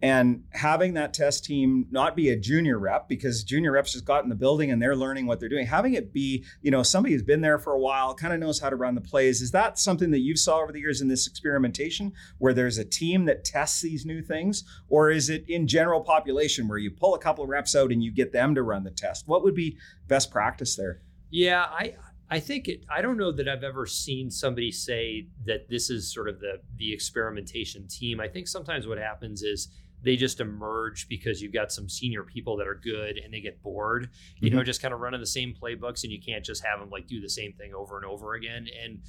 And 0.03 0.45
having 0.51 0.95
that 0.95 1.15
test 1.15 1.45
team 1.45 1.87
not 1.91 2.15
be 2.15 2.29
a 2.29 2.37
junior 2.37 2.79
rep 2.79 3.09
because 3.09 3.43
junior 3.43 3.73
reps 3.73 3.93
just 3.93 4.05
got 4.05 4.23
in 4.23 4.29
the 4.29 4.35
building 4.35 4.71
and 4.71 4.83
they're 4.83 4.97
learning 4.97 5.27
what 5.27 5.41
they're 5.41 5.49
doing. 5.49 5.67
Having 5.67 5.95
it 5.95 6.13
be, 6.13 6.45
you 6.61 6.71
know, 6.71 6.83
somebody 6.83 7.15
who's 7.15 7.23
been 7.23 7.41
there 7.41 7.59
for 7.59 7.73
a 7.73 7.79
while, 7.79 8.15
kind 8.15 8.35
of 8.35 8.41
knows 8.41 8.61
how 8.61 8.69
to 8.69 8.77
run 8.77 8.95
the 8.95 9.01
plays. 9.01 9.41
Is 9.41 9.51
that 9.53 9.79
something 9.79 10.11
that 10.11 10.19
you've 10.19 10.39
saw 10.39 10.59
over 10.59 10.73
the 10.73 10.81
years 10.81 11.01
in 11.01 11.09
this 11.09 11.27
experimentation 11.27 12.13
where 12.39 12.53
there's 12.53 12.77
a 12.77 12.85
team 12.85 13.25
that 13.27 13.45
tests 13.45 13.81
these 13.81 14.05
new 14.05 14.21
things? 14.21 14.65
Or 14.89 15.11
is 15.11 15.31
it 15.31 15.49
in 15.49 15.67
general 15.67 16.03
population 16.03 16.69
where 16.69 16.79
you 16.79 16.91
pull 16.91 17.15
a 17.15 17.19
couple 17.19 17.43
of 17.45 17.49
reps 17.49 17.75
out 17.75 17.91
and 17.91 18.03
you 18.03 18.13
get 18.13 18.33
them 18.33 18.55
to 18.57 18.63
run 18.63 18.85
the 18.85 18.91
test? 18.91 19.27
What 19.27 19.43
would 19.43 19.55
be 19.55 19.79
best 20.07 20.31
practice 20.31 20.77
there? 20.77 21.01
Yeah, 21.31 21.63
I 21.63 21.95
I 22.31 22.41
think 22.41 22.69
it. 22.69 22.85
I 22.91 23.03
don't 23.03 23.17
know 23.17 23.33
that 23.33 23.49
I've 23.49 23.65
ever 23.65 23.87
seen 23.87 24.31
somebody 24.31 24.73
say 24.73 25.29
that 25.47 25.69
this 25.69 25.91
is 25.91 26.13
sort 26.13 26.29
of 26.29 26.41
the 26.41 26.61
the 26.77 26.93
experimentation 26.93 27.87
team. 27.87 28.21
I 28.21 28.29
think 28.29 28.49
sometimes 28.49 28.87
what 28.87 28.99
happens 28.99 29.43
is 29.43 29.69
they 30.05 30.17
just 30.17 30.41
emerge 30.41 31.09
because 31.09 31.41
you've 31.41 31.53
got 31.53 31.73
some 31.73 31.89
senior 31.89 32.23
people 32.23 32.57
that 32.59 32.69
are 32.69 32.75
good 32.75 33.17
and 33.17 33.33
they 33.33 33.41
get 33.41 33.63
bored, 33.63 34.11
you 34.39 34.51
know, 34.51 34.59
mm-hmm. 34.59 34.67
just 34.67 34.83
kind 34.83 34.93
of 34.93 35.01
running 35.01 35.21
the 35.21 35.27
same 35.27 35.55
playbooks, 35.55 36.05
and 36.05 36.13
you 36.13 36.21
can't 36.21 36.45
just 36.45 36.65
have 36.65 36.79
them 36.79 36.91
like 36.91 37.07
do 37.07 37.21
the 37.21 37.29
same 37.29 37.53
thing 37.55 37.73
over 37.75 37.97
and 37.97 38.05
over 38.05 38.35
again. 38.35 38.67
And 38.83 39.01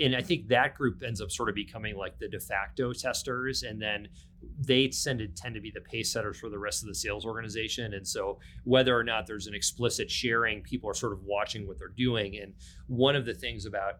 and 0.00 0.16
I 0.16 0.22
think 0.22 0.48
that 0.48 0.74
group 0.74 1.02
ends 1.06 1.20
up 1.20 1.30
sort 1.30 1.50
of 1.50 1.54
becoming 1.54 1.96
like 1.96 2.18
the 2.18 2.28
de 2.28 2.40
facto 2.40 2.92
testers, 2.92 3.62
and 3.62 3.82
then 3.82 4.08
they 4.58 4.88
tend 4.88 5.18
to 5.18 5.28
tend 5.28 5.54
to 5.54 5.60
be 5.60 5.72
the 5.74 5.80
pace 5.80 6.12
setters 6.12 6.38
for 6.38 6.48
the 6.48 6.58
rest 6.58 6.82
of 6.82 6.88
the 6.88 6.94
sales 6.94 7.26
organization. 7.26 7.92
And 7.92 8.06
so 8.06 8.38
whether 8.64 8.96
or 8.96 9.04
not 9.04 9.26
there's 9.26 9.48
an 9.48 9.54
explicit 9.54 10.10
sharing, 10.10 10.62
people 10.62 10.88
are 10.88 10.94
sort 10.94 11.12
of 11.12 11.24
watching 11.24 11.66
what 11.66 11.78
they're 11.78 11.88
doing. 11.88 12.38
And 12.40 12.54
one 12.86 13.16
of 13.16 13.26
the 13.26 13.34
things 13.34 13.66
about 13.66 13.94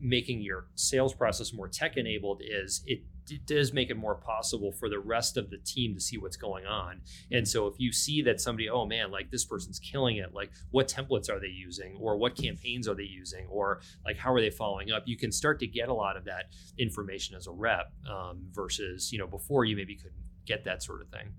making 0.00 0.42
your 0.42 0.66
sales 0.74 1.14
process 1.14 1.52
more 1.54 1.68
tech 1.68 1.96
enabled 1.96 2.42
is 2.44 2.82
it, 2.86 3.02
it 3.30 3.46
does 3.46 3.72
make 3.72 3.90
it 3.90 3.96
more 3.96 4.14
possible 4.14 4.72
for 4.72 4.88
the 4.88 4.98
rest 4.98 5.36
of 5.36 5.50
the 5.50 5.58
team 5.58 5.94
to 5.94 6.00
see 6.00 6.18
what's 6.18 6.36
going 6.36 6.66
on. 6.66 7.00
And 7.30 7.46
so 7.46 7.66
if 7.66 7.74
you 7.78 7.92
see 7.92 8.22
that 8.22 8.40
somebody, 8.40 8.68
oh 8.68 8.86
man, 8.86 9.10
like 9.10 9.30
this 9.30 9.44
person's 9.44 9.78
killing 9.78 10.16
it, 10.16 10.34
like 10.34 10.50
what 10.70 10.88
templates 10.88 11.30
are 11.30 11.40
they 11.40 11.48
using 11.48 11.96
or 12.00 12.16
what 12.16 12.36
campaigns 12.36 12.88
are 12.88 12.94
they 12.94 13.04
using 13.04 13.46
or 13.48 13.80
like 14.04 14.16
how 14.16 14.32
are 14.32 14.40
they 14.40 14.50
following 14.50 14.90
up, 14.90 15.04
you 15.06 15.16
can 15.16 15.32
start 15.32 15.60
to 15.60 15.66
get 15.66 15.88
a 15.88 15.94
lot 15.94 16.16
of 16.16 16.24
that 16.24 16.46
information 16.78 17.36
as 17.36 17.46
a 17.46 17.52
rep 17.52 17.92
um, 18.10 18.46
versus, 18.52 19.12
you 19.12 19.18
know, 19.18 19.26
before 19.26 19.64
you 19.64 19.76
maybe 19.76 19.96
couldn't 19.96 20.12
get 20.44 20.64
that 20.64 20.82
sort 20.82 21.00
of 21.00 21.08
thing. 21.08 21.32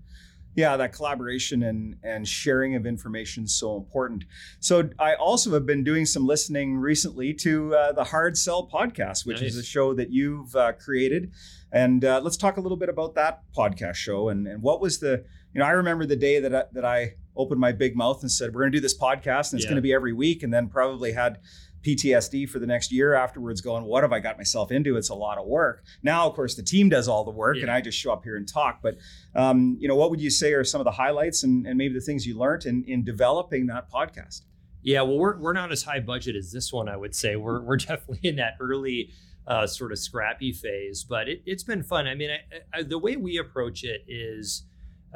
Yeah, 0.56 0.76
that 0.76 0.92
collaboration 0.92 1.62
and 1.64 1.96
and 2.02 2.26
sharing 2.28 2.76
of 2.76 2.86
information 2.86 3.44
is 3.44 3.54
so 3.58 3.76
important. 3.76 4.24
So 4.60 4.88
I 4.98 5.14
also 5.14 5.52
have 5.54 5.66
been 5.66 5.82
doing 5.82 6.06
some 6.06 6.26
listening 6.26 6.76
recently 6.76 7.34
to 7.34 7.74
uh, 7.74 7.92
the 7.92 8.04
Hard 8.04 8.36
Sell 8.38 8.68
podcast, 8.68 9.26
which 9.26 9.42
is 9.42 9.56
a 9.56 9.64
show 9.64 9.94
that 9.94 10.10
you've 10.10 10.54
uh, 10.54 10.72
created. 10.72 11.32
And 11.72 12.04
uh, 12.04 12.20
let's 12.22 12.36
talk 12.36 12.56
a 12.56 12.60
little 12.60 12.76
bit 12.78 12.88
about 12.88 13.16
that 13.16 13.40
podcast 13.56 13.96
show 13.96 14.28
and 14.28 14.46
and 14.46 14.62
what 14.62 14.80
was 14.80 15.00
the 15.00 15.24
you 15.52 15.58
know 15.60 15.66
I 15.66 15.70
remember 15.70 16.06
the 16.06 16.16
day 16.16 16.38
that 16.40 16.54
I, 16.54 16.64
that 16.72 16.84
I 16.84 17.14
opened 17.36 17.60
my 17.60 17.72
big 17.72 17.96
mouth 17.96 18.22
and 18.22 18.30
said, 18.30 18.54
"We're 18.54 18.62
going 18.62 18.72
to 18.72 18.78
do 18.78 18.82
this 18.82 18.96
podcast, 18.96 19.50
and 19.52 19.58
it's 19.58 19.64
Yeah. 19.64 19.70
going 19.70 19.76
to 19.76 19.82
be 19.82 19.92
every 19.92 20.12
week," 20.12 20.44
and 20.44 20.54
then 20.54 20.68
probably 20.68 21.12
had 21.12 21.38
PTSD 21.84 22.48
for 22.48 22.58
the 22.58 22.66
next 22.66 22.90
year 22.90 23.14
afterwards, 23.14 23.60
going, 23.60 23.84
"What 23.84 24.02
have 24.02 24.12
I 24.12 24.20
got 24.20 24.36
myself 24.36 24.72
into? 24.72 24.96
It's 24.96 25.10
a 25.10 25.14
lot 25.14 25.38
of 25.38 25.46
work." 25.46 25.84
Now, 26.02 26.26
of 26.26 26.34
course, 26.34 26.54
the 26.54 26.62
team 26.62 26.88
does 26.88 27.08
all 27.08 27.24
the 27.24 27.30
work, 27.30 27.58
and 27.58 27.70
I 27.70 27.80
just 27.80 27.98
show 27.98 28.12
up 28.12 28.24
here 28.24 28.36
and 28.36 28.48
talk. 28.48 28.80
But 28.82 28.96
um, 29.34 29.76
you 29.78 29.88
know, 29.88 29.96
what 29.96 30.10
would 30.10 30.20
you 30.20 30.30
say 30.30 30.52
are 30.54 30.64
some 30.64 30.80
of 30.80 30.84
the 30.84 30.92
highlights 30.92 31.42
and, 31.42 31.66
and 31.66 31.76
maybe 31.76 31.94
the 31.94 32.00
things 32.00 32.26
you 32.26 32.38
learned 32.38 32.66
in 32.66 32.84
in 32.86 33.04
developing 33.04 33.66
that 33.66 33.90
podcast? 33.90 34.42
Yeah, 34.82 35.02
well, 35.02 35.18
we're 35.18 35.38
we're 35.38 35.52
not 35.52 35.72
as 35.72 35.82
high 35.82 36.00
budget 36.00 36.36
as 36.36 36.52
this 36.52 36.72
one. 36.72 36.88
I 36.88 36.96
would 36.96 37.14
say 37.14 37.36
we're 37.36 37.60
we're 37.62 37.76
definitely 37.88 38.28
in 38.28 38.36
that 38.36 38.54
early 38.60 39.10
uh, 39.46 39.66
sort 39.66 39.92
of 39.92 39.98
scrappy 39.98 40.52
phase, 40.52 41.04
but 41.04 41.28
it, 41.28 41.42
it's 41.44 41.62
been 41.62 41.82
fun. 41.82 42.06
I 42.06 42.14
mean, 42.14 42.30
I, 42.30 42.78
I, 42.78 42.82
the 42.82 42.98
way 42.98 43.16
we 43.16 43.38
approach 43.38 43.84
it 43.84 44.04
is. 44.08 44.64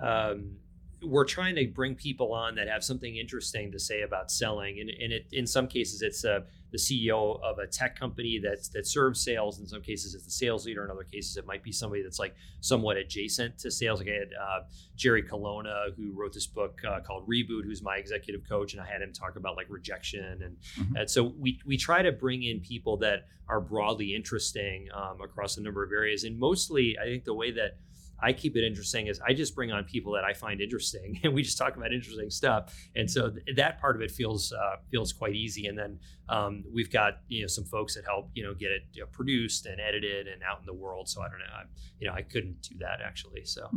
Um, 0.01 0.59
we're 1.03 1.25
trying 1.25 1.55
to 1.57 1.67
bring 1.67 1.95
people 1.95 2.33
on 2.33 2.55
that 2.57 2.69
have 2.69 2.83
something 2.83 3.17
interesting 3.17 3.71
to 3.73 3.79
say 3.79 4.03
about 4.03 4.31
selling, 4.31 4.81
and, 4.81 4.91
and 4.91 5.13
it, 5.13 5.27
in 5.33 5.47
some 5.47 5.69
cases, 5.69 6.03
it's 6.03 6.25
uh, 6.25 6.41
the 6.71 6.79
CEO 6.79 7.41
of 7.43 7.59
a 7.59 7.67
tech 7.67 7.99
company 7.99 8.39
that 8.41 8.69
that 8.75 8.87
serves 8.87 9.23
sales. 9.23 9.59
In 9.61 9.67
some 9.67 9.81
cases, 9.81 10.15
it's 10.15 10.25
the 10.25 10.31
sales 10.31 10.67
leader. 10.67 10.85
In 10.85 10.91
other 10.91 11.05
cases, 11.05 11.37
it 11.37 11.47
might 11.47 11.63
be 11.63 11.73
somebody 11.73 12.03
that's 12.03 12.19
like 12.19 12.35
somewhat 12.61 12.97
adjacent 12.97 13.59
to 13.59 13.71
sales. 13.71 14.01
Like 14.01 14.09
I 14.09 14.13
had 14.13 14.29
uh, 14.41 14.61
Jerry 14.97 15.23
Colonna, 15.23 15.87
who 15.97 16.13
wrote 16.13 16.33
this 16.33 16.47
book 16.47 16.81
uh, 16.87 17.01
called 17.01 17.29
Reboot, 17.29 17.65
who's 17.65 17.83
my 17.83 17.97
executive 17.97 18.47
coach, 18.49 18.73
and 18.75 18.83
I 18.83 18.87
had 18.87 19.01
him 19.01 19.13
talk 19.13 19.37
about 19.37 19.57
like 19.57 19.67
rejection, 19.71 20.43
and, 20.43 20.57
Mhm. 20.79 21.01
and 21.01 21.11
so 21.11 21.25
we 21.39 21.61
we 21.65 21.77
try 21.77 22.03
to 22.03 22.13
bring 22.13 22.43
in 22.43 22.61
people 22.61 22.97
that 22.99 23.27
are 23.49 23.61
broadly 23.63 24.15
interesting 24.15 24.89
um, 24.93 25.23
across 25.23 25.57
a 25.57 25.63
number 25.63 25.83
of 25.83 25.91
areas, 25.93 26.25
and 26.25 26.39
mostly 26.39 26.99
I 26.99 27.05
think 27.05 27.25
the 27.25 27.35
way 27.35 27.51
that 27.53 27.79
I 28.21 28.33
keep 28.33 28.57
it 28.57 28.65
interesting 28.65 29.07
is 29.07 29.21
I 29.27 29.33
just 29.33 29.55
bring 29.55 29.71
on 29.71 29.85
people 29.85 30.13
that 30.13 30.25
I 30.25 30.33
find 30.33 30.61
interesting, 30.61 31.21
and 31.25 31.35
we 31.35 31.43
just 31.43 31.59
talk 31.59 31.77
about 31.77 31.93
interesting 31.93 32.31
stuff. 32.31 32.75
And 32.97 33.11
so 33.11 33.31
th- 33.31 33.57
that 33.57 33.81
part 33.81 33.97
of 33.97 34.03
it 34.03 34.11
feels 34.11 34.53
uh, 34.53 34.77
feels 34.91 35.13
quite 35.13 35.35
easy. 35.35 35.67
And 35.67 35.79
then 35.79 35.99
um, 36.29 36.65
we've 36.73 36.91
got 36.91 37.19
you 37.29 37.43
know 37.43 37.47
some 37.47 37.65
folks 37.65 37.95
that 37.95 38.05
help 38.05 38.31
you 38.35 38.43
know 38.43 38.55
get 38.55 38.71
it 38.71 38.83
you 38.93 39.03
know, 39.03 39.09
produced 39.13 39.67
and 39.67 39.81
edited 39.81 40.27
and 40.27 40.43
out 40.43 40.61
in 40.61 40.67
the 40.67 40.75
world. 40.75 41.09
So 41.09 41.21
I 41.23 41.29
don't 41.29 41.39
know, 41.39 41.55
I, 41.55 41.63
you 42.01 42.07
know, 42.07 42.15
I 42.15 42.23
couldn't 42.23 42.63
do 42.63 42.77
that 42.79 43.01
actually. 43.05 43.45
So 43.45 43.69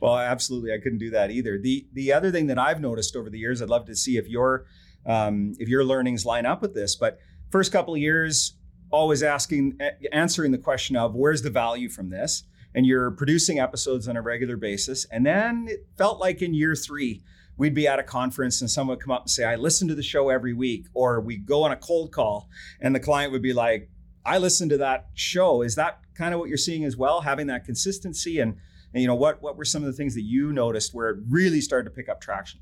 Well, 0.00 0.16
absolutely, 0.16 0.72
I 0.72 0.78
couldn't 0.78 0.98
do 0.98 1.10
that 1.10 1.30
either. 1.30 1.58
the 1.58 1.86
The 1.92 2.12
other 2.12 2.30
thing 2.30 2.46
that 2.48 2.58
I've 2.58 2.80
noticed 2.80 3.16
over 3.16 3.30
the 3.30 3.38
years, 3.38 3.62
I'd 3.62 3.68
love 3.68 3.86
to 3.86 3.96
see 3.96 4.16
if 4.16 4.28
your 4.28 4.66
um, 5.04 5.54
if 5.58 5.68
your 5.68 5.84
learnings 5.84 6.24
line 6.24 6.46
up 6.46 6.62
with 6.62 6.74
this. 6.74 6.96
But 6.96 7.18
first 7.50 7.72
couple 7.72 7.94
of 7.94 8.00
years, 8.00 8.54
always 8.90 9.22
asking, 9.22 9.78
answering 10.12 10.52
the 10.52 10.58
question 10.58 10.96
of 10.96 11.14
where's 11.14 11.42
the 11.42 11.50
value 11.50 11.88
from 11.88 12.10
this, 12.10 12.44
and 12.74 12.86
you're 12.86 13.10
producing 13.10 13.58
episodes 13.58 14.08
on 14.08 14.16
a 14.16 14.22
regular 14.22 14.56
basis. 14.56 15.06
And 15.10 15.24
then 15.26 15.66
it 15.68 15.86
felt 15.96 16.20
like 16.20 16.42
in 16.42 16.54
year 16.54 16.74
three, 16.74 17.22
we'd 17.56 17.74
be 17.74 17.86
at 17.86 17.98
a 17.98 18.02
conference 18.02 18.60
and 18.60 18.70
someone 18.70 18.96
would 18.96 19.02
come 19.04 19.12
up 19.12 19.22
and 19.22 19.30
say, 19.30 19.44
"I 19.44 19.56
listen 19.56 19.88
to 19.88 19.94
the 19.94 20.02
show 20.02 20.30
every 20.30 20.54
week," 20.54 20.86
or 20.94 21.20
we 21.20 21.36
go 21.36 21.62
on 21.62 21.72
a 21.72 21.76
cold 21.76 22.12
call, 22.12 22.48
and 22.80 22.94
the 22.94 23.00
client 23.00 23.32
would 23.32 23.42
be 23.42 23.52
like, 23.52 23.90
"I 24.24 24.38
listen 24.38 24.68
to 24.70 24.78
that 24.78 25.08
show." 25.14 25.62
Is 25.62 25.74
that 25.74 26.00
kind 26.14 26.34
of 26.34 26.40
what 26.40 26.48
you're 26.48 26.58
seeing 26.58 26.84
as 26.84 26.96
well, 26.96 27.20
having 27.22 27.46
that 27.48 27.64
consistency 27.64 28.38
and 28.38 28.56
and 28.94 29.00
you 29.00 29.06
know 29.06 29.14
what 29.14 29.42
what 29.42 29.56
were 29.56 29.64
some 29.64 29.82
of 29.82 29.86
the 29.86 29.92
things 29.92 30.14
that 30.14 30.22
you 30.22 30.52
noticed 30.52 30.94
where 30.94 31.10
it 31.10 31.18
really 31.28 31.60
started 31.60 31.84
to 31.90 31.94
pick 31.94 32.08
up 32.08 32.20
traction? 32.20 32.60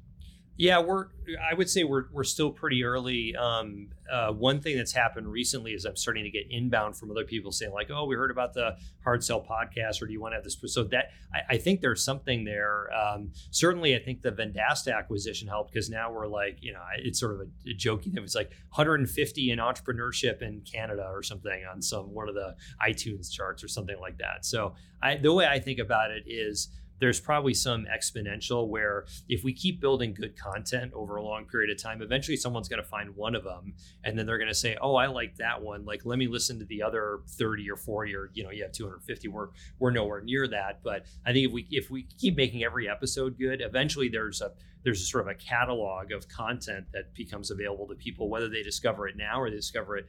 Yeah, 0.60 0.80
we're. 0.80 1.06
I 1.50 1.54
would 1.54 1.70
say 1.70 1.84
we're 1.84 2.04
we're 2.12 2.22
still 2.22 2.50
pretty 2.50 2.84
early. 2.84 3.34
Um, 3.34 3.88
uh, 4.12 4.30
one 4.30 4.60
thing 4.60 4.76
that's 4.76 4.92
happened 4.92 5.26
recently 5.26 5.72
is 5.72 5.86
I'm 5.86 5.96
starting 5.96 6.22
to 6.24 6.30
get 6.30 6.48
inbound 6.50 6.98
from 6.98 7.10
other 7.10 7.24
people 7.24 7.50
saying 7.50 7.72
like, 7.72 7.90
"Oh, 7.90 8.04
we 8.04 8.14
heard 8.14 8.30
about 8.30 8.52
the 8.52 8.76
Hard 9.02 9.24
Sell 9.24 9.40
podcast, 9.40 10.02
or 10.02 10.06
do 10.06 10.12
you 10.12 10.20
want 10.20 10.32
to 10.32 10.36
have 10.36 10.44
this?" 10.44 10.58
So 10.66 10.84
that 10.84 11.12
I, 11.32 11.54
I 11.54 11.56
think 11.56 11.80
there's 11.80 12.04
something 12.04 12.44
there. 12.44 12.90
Um, 12.92 13.32
certainly, 13.50 13.96
I 13.96 14.00
think 14.00 14.20
the 14.20 14.32
Vendasta 14.32 14.94
acquisition 14.94 15.48
helped 15.48 15.72
because 15.72 15.88
now 15.88 16.12
we're 16.12 16.26
like, 16.26 16.58
you 16.60 16.74
know, 16.74 16.82
it's 16.98 17.18
sort 17.18 17.36
of 17.36 17.40
a, 17.40 17.70
a 17.70 17.72
joking. 17.72 18.12
It 18.14 18.20
was 18.20 18.34
like 18.34 18.50
150 18.74 19.50
in 19.50 19.58
entrepreneurship 19.60 20.42
in 20.42 20.60
Canada 20.70 21.08
or 21.10 21.22
something 21.22 21.64
on 21.72 21.80
some 21.80 22.12
one 22.12 22.28
of 22.28 22.34
the 22.34 22.54
iTunes 22.86 23.32
charts 23.32 23.64
or 23.64 23.68
something 23.68 23.98
like 23.98 24.18
that. 24.18 24.44
So 24.44 24.74
I, 25.00 25.16
the 25.16 25.32
way 25.32 25.46
I 25.46 25.58
think 25.58 25.78
about 25.78 26.10
it 26.10 26.24
is 26.26 26.68
there's 27.00 27.20
probably 27.20 27.54
some 27.54 27.86
exponential 27.86 28.68
where 28.68 29.06
if 29.28 29.42
we 29.42 29.52
keep 29.52 29.80
building 29.80 30.14
good 30.14 30.36
content 30.36 30.92
over 30.94 31.16
a 31.16 31.22
long 31.22 31.46
period 31.46 31.70
of 31.70 31.82
time, 31.82 32.02
eventually 32.02 32.36
someone's 32.36 32.68
going 32.68 32.82
to 32.82 32.88
find 32.88 33.16
one 33.16 33.34
of 33.34 33.44
them 33.44 33.74
and 34.04 34.18
then 34.18 34.26
they're 34.26 34.38
going 34.38 34.48
to 34.48 34.54
say, 34.54 34.76
"Oh, 34.80 34.94
I 34.94 35.06
like 35.06 35.36
that 35.36 35.60
one. 35.62 35.84
Like 35.84 36.02
let 36.04 36.18
me 36.18 36.28
listen 36.28 36.58
to 36.58 36.64
the 36.66 36.82
other 36.82 37.20
30 37.28 37.70
or 37.70 37.76
40 37.76 38.14
or 38.14 38.30
you 38.34 38.44
know, 38.44 38.50
you 38.50 38.62
have 38.62 38.72
250. 38.72 39.28
We're 39.28 39.48
we're 39.78 39.90
nowhere 39.90 40.20
near 40.20 40.46
that, 40.48 40.82
but 40.82 41.06
I 41.26 41.32
think 41.32 41.48
if 41.48 41.52
we 41.52 41.66
if 41.70 41.90
we 41.90 42.06
keep 42.18 42.36
making 42.36 42.64
every 42.64 42.88
episode 42.88 43.38
good, 43.38 43.60
eventually 43.60 44.08
there's 44.08 44.40
a 44.40 44.52
there's 44.82 45.00
a 45.00 45.04
sort 45.04 45.26
of 45.26 45.28
a 45.28 45.34
catalog 45.34 46.12
of 46.12 46.28
content 46.28 46.86
that 46.92 47.14
becomes 47.14 47.50
available 47.50 47.86
to 47.86 47.94
people 47.94 48.28
whether 48.28 48.48
they 48.48 48.62
discover 48.62 49.08
it 49.08 49.16
now 49.16 49.40
or 49.40 49.50
they 49.50 49.56
discover 49.56 49.96
it 49.96 50.06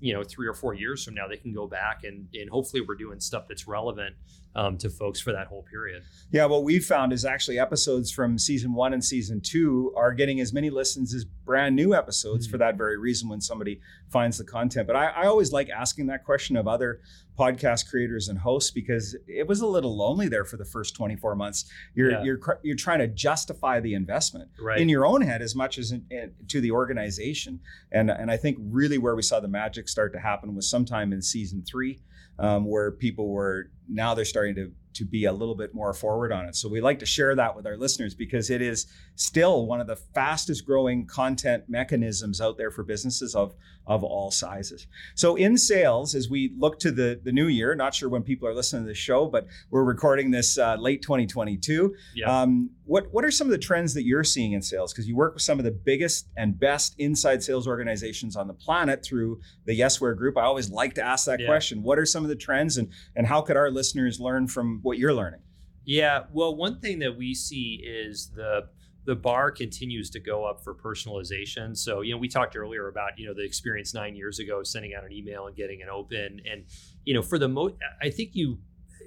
you 0.00 0.12
know 0.12 0.22
3 0.22 0.46
or 0.46 0.54
4 0.54 0.74
years 0.74 1.04
from 1.04 1.14
now 1.14 1.26
they 1.26 1.36
can 1.36 1.52
go 1.52 1.66
back 1.66 2.04
and 2.04 2.28
and 2.34 2.48
hopefully 2.50 2.82
we're 2.86 2.94
doing 2.94 3.20
stuff 3.20 3.48
that's 3.48 3.66
relevant 3.66 4.14
um, 4.54 4.76
to 4.78 4.90
folks 4.90 5.20
for 5.20 5.32
that 5.32 5.46
whole 5.46 5.62
period. 5.62 6.02
Yeah, 6.30 6.44
what 6.46 6.62
we've 6.62 6.84
found 6.84 7.12
is 7.12 7.24
actually 7.24 7.58
episodes 7.58 8.10
from 8.10 8.38
season 8.38 8.74
one 8.74 8.92
and 8.92 9.02
season 9.02 9.40
two 9.40 9.92
are 9.96 10.12
getting 10.12 10.40
as 10.40 10.52
many 10.52 10.68
listens 10.70 11.14
as 11.14 11.24
brand 11.24 11.74
new 11.74 11.94
episodes 11.94 12.46
for 12.46 12.58
that 12.58 12.76
very 12.76 12.98
reason 12.98 13.28
when 13.28 13.40
somebody 13.40 13.80
finds 14.10 14.38
the 14.38 14.44
content. 14.44 14.86
But 14.86 14.96
I, 14.96 15.06
I 15.06 15.26
always 15.26 15.52
like 15.52 15.70
asking 15.70 16.06
that 16.08 16.24
question 16.24 16.56
of 16.56 16.68
other 16.68 17.00
podcast 17.38 17.88
creators 17.88 18.28
and 18.28 18.38
hosts 18.38 18.70
because 18.70 19.16
it 19.26 19.46
was 19.48 19.62
a 19.62 19.66
little 19.66 19.96
lonely 19.96 20.28
there 20.28 20.44
for 20.44 20.58
the 20.58 20.66
first 20.66 20.94
24 20.94 21.34
months. 21.34 21.64
You're 21.94 22.10
Yeah. 22.10 22.22
you're 22.22 22.60
you're 22.62 22.76
trying 22.76 22.98
to 22.98 23.08
justify 23.08 23.80
the 23.80 23.94
investment 24.12 24.50
Right. 24.60 24.80
in 24.80 24.88
your 24.88 25.06
own 25.06 25.22
head 25.22 25.42
as 25.42 25.54
much 25.54 25.78
as 25.78 25.90
in, 25.92 26.04
in- 26.10 26.32
to 26.48 26.60
the 26.60 26.70
organization. 26.70 27.60
And 27.90 28.10
and 28.10 28.30
I 28.30 28.36
think 28.36 28.58
really 28.60 28.98
where 28.98 29.16
we 29.16 29.22
saw 29.22 29.40
the 29.40 29.48
magic 29.48 29.88
start 29.88 30.12
to 30.12 30.18
happen 30.20 30.54
was 30.54 30.68
sometime 30.68 31.12
in 31.12 31.22
season 31.22 31.62
three, 31.62 32.00
um, 32.38 32.64
where 32.66 32.90
people 32.90 33.28
were 33.28 33.70
now 33.88 34.14
they're 34.14 34.24
starting 34.24 34.54
to 34.56 34.72
to 34.94 35.06
be 35.06 35.24
a 35.24 35.32
little 35.32 35.54
bit 35.54 35.74
more 35.74 35.94
forward 35.94 36.32
on 36.32 36.44
it. 36.44 36.54
So 36.54 36.68
we 36.68 36.82
like 36.82 36.98
to 36.98 37.06
share 37.06 37.34
that 37.36 37.56
with 37.56 37.66
our 37.66 37.78
listeners 37.78 38.14
because 38.14 38.50
it 38.50 38.60
is 38.60 38.86
still 39.14 39.64
one 39.64 39.80
of 39.80 39.86
the 39.86 39.96
fastest 39.96 40.66
growing 40.66 41.06
content 41.06 41.64
mechanisms 41.66 42.42
out 42.42 42.58
there 42.58 42.70
for 42.70 42.82
businesses 42.84 43.34
of 43.34 43.54
of 43.84 44.04
all 44.04 44.30
sizes. 44.30 44.86
So 45.16 45.34
in 45.34 45.56
sales, 45.58 46.14
as 46.14 46.28
we 46.30 46.52
look 46.56 46.78
to 46.80 46.92
the 46.92 47.18
the 47.24 47.32
new 47.32 47.46
year, 47.46 47.74
not 47.74 47.94
sure 47.94 48.08
when 48.10 48.22
people 48.22 48.46
are 48.46 48.54
listening 48.54 48.82
to 48.84 48.88
this 48.88 48.98
show, 48.98 49.26
but 49.28 49.46
we're 49.70 49.82
recording 49.82 50.30
this 50.30 50.56
uh, 50.58 50.76
late 50.76 51.00
2022. 51.02 51.94
Yeah. 52.14 52.42
Um, 52.42 52.70
what 52.84 53.12
what 53.12 53.24
are 53.24 53.30
some 53.30 53.46
of 53.46 53.50
the 53.50 53.58
trends 53.58 53.94
that 53.94 54.04
you're 54.04 54.22
seeing 54.24 54.52
in 54.52 54.62
sales? 54.62 54.92
Because 54.92 55.08
you 55.08 55.16
work 55.16 55.34
with 55.34 55.42
some 55.42 55.58
of 55.58 55.64
the 55.64 55.72
biggest 55.72 56.28
and 56.36 56.58
best 56.60 56.94
inside 56.98 57.42
sales 57.42 57.66
organizations 57.66 58.36
on 58.36 58.46
the 58.46 58.54
planet 58.54 59.04
through 59.04 59.40
the 59.64 59.76
Yesware 59.78 60.16
Group. 60.16 60.36
I 60.36 60.42
always 60.42 60.70
like 60.70 60.94
to 60.94 61.02
ask 61.02 61.24
that 61.26 61.40
Yeah. 61.40 61.46
question: 61.46 61.82
What 61.82 61.98
are 61.98 62.06
some 62.06 62.22
of 62.24 62.28
the 62.28 62.36
trends, 62.36 62.76
and 62.76 62.88
and 63.16 63.26
how 63.26 63.40
could 63.40 63.56
our 63.56 63.70
listeners 63.72 64.20
learn 64.20 64.46
from 64.46 64.80
what 64.82 64.98
you're 64.98 65.14
learning? 65.14 65.40
Yeah, 65.84 66.24
well, 66.32 66.54
one 66.54 66.78
thing 66.80 67.00
that 67.00 67.16
we 67.16 67.34
see 67.34 67.82
is 67.84 68.30
the 68.34 68.68
the 69.04 69.16
bar 69.16 69.50
continues 69.50 70.10
to 70.10 70.20
go 70.20 70.44
up 70.44 70.62
for 70.62 70.76
personalization. 70.76 71.76
So, 71.76 72.02
you 72.02 72.12
know, 72.12 72.18
we 72.18 72.28
talked 72.28 72.54
earlier 72.54 72.86
about, 72.86 73.18
you 73.18 73.26
know, 73.26 73.34
the 73.34 73.44
experience 73.44 73.92
9 73.92 74.14
years 74.14 74.38
ago 74.38 74.62
sending 74.62 74.94
out 74.94 75.04
an 75.04 75.10
email 75.10 75.48
and 75.48 75.56
getting 75.56 75.82
an 75.82 75.88
open 75.88 76.40
and 76.48 76.66
you 77.04 77.12
know, 77.12 77.22
for 77.22 77.36
the 77.36 77.48
most 77.48 77.74
I 78.00 78.10
think 78.10 78.30
you 78.34 78.58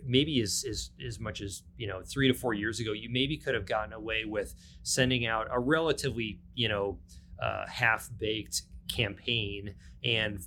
maybe 0.06 0.42
as, 0.42 0.66
as 0.70 0.92
as 1.06 1.20
much 1.20 1.42
as 1.42 1.64
you 1.78 1.88
know 1.88 2.02
three 2.04 2.28
to 2.28 2.34
four 2.34 2.54
years 2.54 2.80
ago 2.80 2.92
you 2.94 3.10
maybe 3.10 3.38
could 3.38 3.56
have 3.56 3.66
gotten 3.66 3.94
away 3.94 4.24
with 4.26 4.54
sending 4.84 5.26
out 5.26 5.48
a 5.52 5.60
relatively 5.60 6.40
you 6.54 6.68
know 6.68 7.00
uh, 7.42 7.66
half 7.68 8.10
baked 8.18 8.64
campaign 8.94 9.74
and 10.04 10.40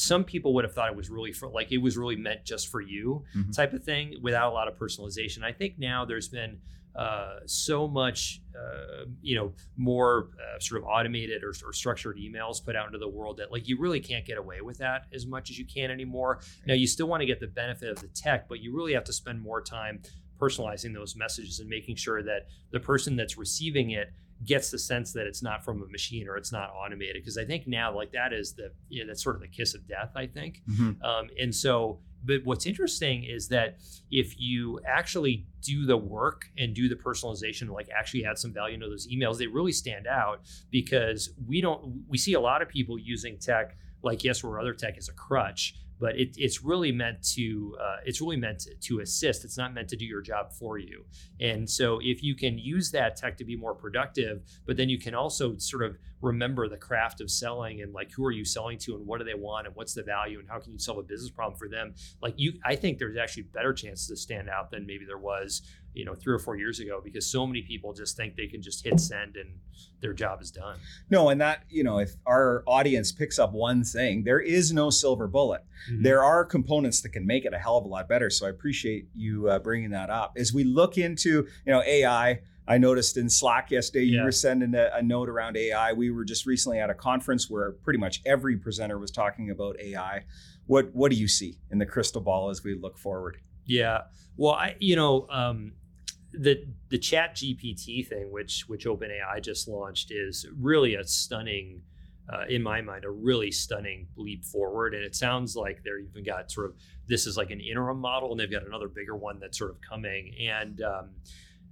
some 0.00 0.22
people 0.22 0.54
would 0.54 0.64
have 0.64 0.72
thought 0.72 0.88
it 0.88 0.96
was 0.96 1.10
really 1.10 1.32
for 1.32 1.48
like 1.48 1.72
it 1.72 1.78
was 1.78 1.96
really 1.96 2.14
meant 2.16 2.44
just 2.44 2.68
for 2.68 2.80
you 2.80 3.24
Mhm. 3.36 3.52
type 3.54 3.72
of 3.72 3.82
thing 3.82 4.14
without 4.22 4.50
a 4.52 4.54
lot 4.54 4.68
of 4.68 4.74
personalization 4.78 5.42
i 5.42 5.52
think 5.52 5.78
now 5.78 6.04
there's 6.04 6.28
been 6.28 6.60
uh, 6.96 7.38
so 7.46 7.86
much, 7.86 8.40
uh, 8.58 9.04
you 9.22 9.36
know, 9.36 9.52
more 9.76 10.30
uh, 10.40 10.58
sort 10.58 10.80
of 10.82 10.88
automated 10.88 11.44
or, 11.44 11.50
or 11.64 11.72
structured 11.72 12.16
emails 12.16 12.64
put 12.64 12.74
out 12.74 12.86
into 12.86 12.98
the 12.98 13.08
world 13.08 13.36
that 13.36 13.52
like 13.52 13.68
you 13.68 13.78
really 13.78 14.00
can't 14.00 14.26
get 14.26 14.36
away 14.36 14.60
with 14.62 14.78
that 14.78 15.02
as 15.12 15.24
much 15.24 15.48
as 15.48 15.56
you 15.58 15.64
can 15.64 15.92
anymore. 15.92 16.40
Now 16.66 16.74
you 16.74 16.88
still 16.88 17.06
want 17.06 17.20
to 17.20 17.26
get 17.26 17.38
the 17.38 17.46
benefit 17.46 17.88
of 17.90 18.00
the 18.00 18.08
tech, 18.08 18.48
but 18.48 18.58
you 18.58 18.74
really 18.74 18.94
have 18.94 19.04
to 19.04 19.12
spend 19.12 19.40
more 19.40 19.60
time 19.62 20.00
personalizing 20.40 20.92
those 20.92 21.14
messages 21.14 21.60
and 21.60 21.68
making 21.68 21.94
sure 21.96 22.20
that 22.22 22.46
the 22.72 22.80
person 22.80 23.14
that's 23.14 23.38
receiving 23.38 23.90
it 23.90 24.12
gets 24.44 24.70
the 24.70 24.78
sense 24.78 25.12
that 25.12 25.26
it's 25.26 25.42
not 25.42 25.64
from 25.64 25.82
a 25.82 25.86
machine 25.86 26.28
or 26.28 26.36
it's 26.36 26.52
not 26.52 26.70
automated. 26.70 27.16
Because 27.22 27.38
I 27.38 27.44
think 27.44 27.66
now 27.66 27.94
like 27.94 28.12
that 28.12 28.32
is 28.32 28.54
the 28.54 28.72
you 28.88 29.02
know, 29.02 29.08
that's 29.08 29.22
sort 29.22 29.36
of 29.36 29.42
the 29.42 29.48
kiss 29.48 29.74
of 29.74 29.86
death. 29.88 30.12
I 30.14 30.26
think. 30.26 30.62
Um, 31.04 31.28
and 31.40 31.54
so, 31.54 32.00
but 32.24 32.40
what's 32.44 32.66
interesting 32.66 33.24
is 33.24 33.48
that 33.48 33.78
if 34.10 34.38
you 34.38 34.80
actually 34.86 35.46
do 35.60 35.86
the 35.86 35.96
work 35.96 36.46
and 36.56 36.74
do 36.74 36.88
the 36.88 36.96
personalization, 36.96 37.68
like 37.70 37.88
actually 37.96 38.24
add 38.24 38.38
some 38.38 38.52
value 38.52 38.74
into 38.74 38.88
those 38.88 39.06
emails, 39.08 39.38
they 39.38 39.46
really 39.46 39.72
stand 39.72 40.06
out 40.06 40.40
because 40.70 41.30
we 41.46 41.60
don't, 41.60 42.04
we 42.08 42.18
see 42.18 42.34
a 42.34 42.40
lot 42.40 42.60
of 42.60 42.68
people 42.68 42.98
using 42.98 43.38
tech 43.38 43.76
like 44.02 44.20
Yesware 44.20 44.60
other 44.60 44.74
tech 44.74 44.96
as 44.96 45.08
a 45.08 45.12
crutch. 45.12 45.74
But 46.00 46.18
it, 46.18 46.34
it's 46.36 46.62
really 46.62 46.92
meant 46.92 47.22
to 47.34 47.76
uh, 47.80 47.96
it's 48.04 48.20
really 48.20 48.36
meant 48.36 48.60
to, 48.60 48.74
to 48.74 49.00
assist. 49.00 49.44
It's 49.44 49.58
not 49.58 49.74
meant 49.74 49.88
to 49.88 49.96
do 49.96 50.04
your 50.04 50.20
job 50.20 50.52
for 50.52 50.78
you. 50.78 51.04
And 51.40 51.68
so 51.68 51.98
if 52.02 52.22
you 52.22 52.34
can 52.34 52.58
use 52.58 52.90
that 52.92 53.16
tech 53.16 53.36
to 53.38 53.44
be 53.44 53.56
more 53.56 53.74
productive, 53.74 54.42
but 54.66 54.76
then 54.76 54.88
you 54.88 54.98
can 54.98 55.14
also 55.14 55.56
sort 55.58 55.84
of 55.84 55.96
remember 56.20 56.68
the 56.68 56.76
craft 56.76 57.20
of 57.20 57.30
selling 57.30 57.82
and 57.82 57.92
like 57.92 58.10
who 58.12 58.24
are 58.24 58.32
you 58.32 58.44
selling 58.44 58.78
to 58.78 58.96
and 58.96 59.06
what 59.06 59.18
do 59.18 59.24
they 59.24 59.34
want 59.34 59.66
and 59.66 59.76
what's 59.76 59.94
the 59.94 60.02
value 60.02 60.38
and 60.40 60.48
how 60.48 60.58
can 60.58 60.72
you 60.72 60.78
solve 60.78 60.98
a 60.98 61.02
business 61.02 61.30
problem 61.30 61.56
for 61.58 61.68
them. 61.68 61.94
Like 62.20 62.34
you, 62.36 62.54
I 62.64 62.74
think 62.74 62.98
there's 62.98 63.16
actually 63.16 63.44
better 63.44 63.72
chances 63.72 64.08
to 64.08 64.16
stand 64.16 64.48
out 64.48 64.70
than 64.70 64.86
maybe 64.86 65.04
there 65.04 65.18
was 65.18 65.62
you 65.94 66.04
know 66.04 66.14
three 66.14 66.34
or 66.34 66.38
four 66.38 66.56
years 66.56 66.80
ago 66.80 67.00
because 67.02 67.26
so 67.26 67.46
many 67.46 67.62
people 67.62 67.92
just 67.92 68.16
think 68.16 68.36
they 68.36 68.46
can 68.46 68.60
just 68.60 68.84
hit 68.84 69.00
send 69.00 69.36
and 69.36 69.48
their 70.00 70.12
job 70.12 70.40
is 70.42 70.50
done 70.50 70.76
No, 71.10 71.28
and 71.28 71.40
that, 71.40 71.64
you 71.70 71.82
know, 71.82 71.98
if 71.98 72.14
our 72.26 72.62
audience 72.66 73.10
picks 73.12 73.38
up 73.38 73.52
one 73.52 73.84
thing, 73.84 74.24
there 74.24 74.40
is 74.40 74.72
no 74.72 74.90
silver 74.90 75.26
bullet. 75.28 75.62
Mhm. 75.90 76.02
There 76.02 76.22
are 76.22 76.44
components 76.44 77.00
that 77.02 77.10
can 77.10 77.26
make 77.26 77.44
it 77.44 77.52
a 77.52 77.58
hell 77.58 77.78
of 77.78 77.84
a 77.84 77.88
lot 77.88 78.08
better. 78.08 78.28
So 78.30 78.46
I 78.46 78.50
appreciate 78.50 79.08
you 79.14 79.48
uh, 79.48 79.58
bringing 79.60 79.90
that 79.90 80.10
up. 80.10 80.34
As 80.36 80.52
we 80.52 80.64
look 80.64 80.98
into, 80.98 81.46
you 81.64 81.72
know, 81.72 81.82
AI, 81.82 82.40
I 82.68 82.76
noticed 82.76 83.16
in 83.16 83.30
Slack 83.30 83.70
yesterday 83.70 84.04
you 84.04 84.22
were 84.22 84.30
sending 84.30 84.74
a, 84.74 84.90
a 84.94 85.02
note 85.02 85.30
around 85.30 85.56
AI. 85.56 85.94
We 85.94 86.10
were 86.10 86.24
just 86.24 86.44
recently 86.44 86.78
at 86.78 86.90
a 86.90 86.94
conference 86.94 87.48
where 87.48 87.72
pretty 87.72 87.98
much 87.98 88.20
every 88.26 88.58
presenter 88.58 88.98
was 88.98 89.10
talking 89.10 89.50
about 89.50 89.80
AI. 89.80 90.24
What 90.66 90.94
what 90.94 91.10
do 91.10 91.16
you 91.16 91.28
see 91.28 91.58
in 91.70 91.78
the 91.78 91.86
crystal 91.86 92.20
ball 92.20 92.50
as 92.50 92.62
we 92.62 92.78
look 92.78 92.98
forward? 92.98 93.38
Yeah. 93.64 94.02
Well, 94.36 94.52
I 94.52 94.76
you 94.80 94.96
know 94.96 95.26
um, 95.30 95.72
the 96.32 96.66
the 96.90 96.98
Chat 96.98 97.36
GPT 97.36 98.06
thing, 98.06 98.30
which 98.30 98.64
which 98.66 98.84
OpenAI 98.84 99.42
just 99.42 99.66
launched, 99.66 100.10
is 100.10 100.46
really 100.58 100.94
a 100.94 101.04
stunning, 101.04 101.80
uh, 102.30 102.44
in 102.50 102.62
my 102.62 102.82
mind, 102.82 103.06
a 103.06 103.10
really 103.10 103.50
stunning 103.50 104.08
leap 104.16 104.44
forward. 104.44 104.94
And 104.94 105.02
it 105.02 105.16
sounds 105.16 105.56
like 105.56 105.80
they're 105.84 106.00
even 106.00 106.22
got 106.22 106.50
sort 106.50 106.66
of 106.66 106.76
this 107.06 107.26
is 107.26 107.38
like 107.38 107.50
an 107.50 107.60
interim 107.60 107.98
model, 107.98 108.30
and 108.30 108.38
they've 108.38 108.50
got 108.50 108.66
another 108.66 108.88
bigger 108.88 109.16
one 109.16 109.38
that's 109.40 109.58
sort 109.58 109.70
of 109.70 109.78
coming. 109.80 110.34
And 110.38 110.82
um, 110.82 111.10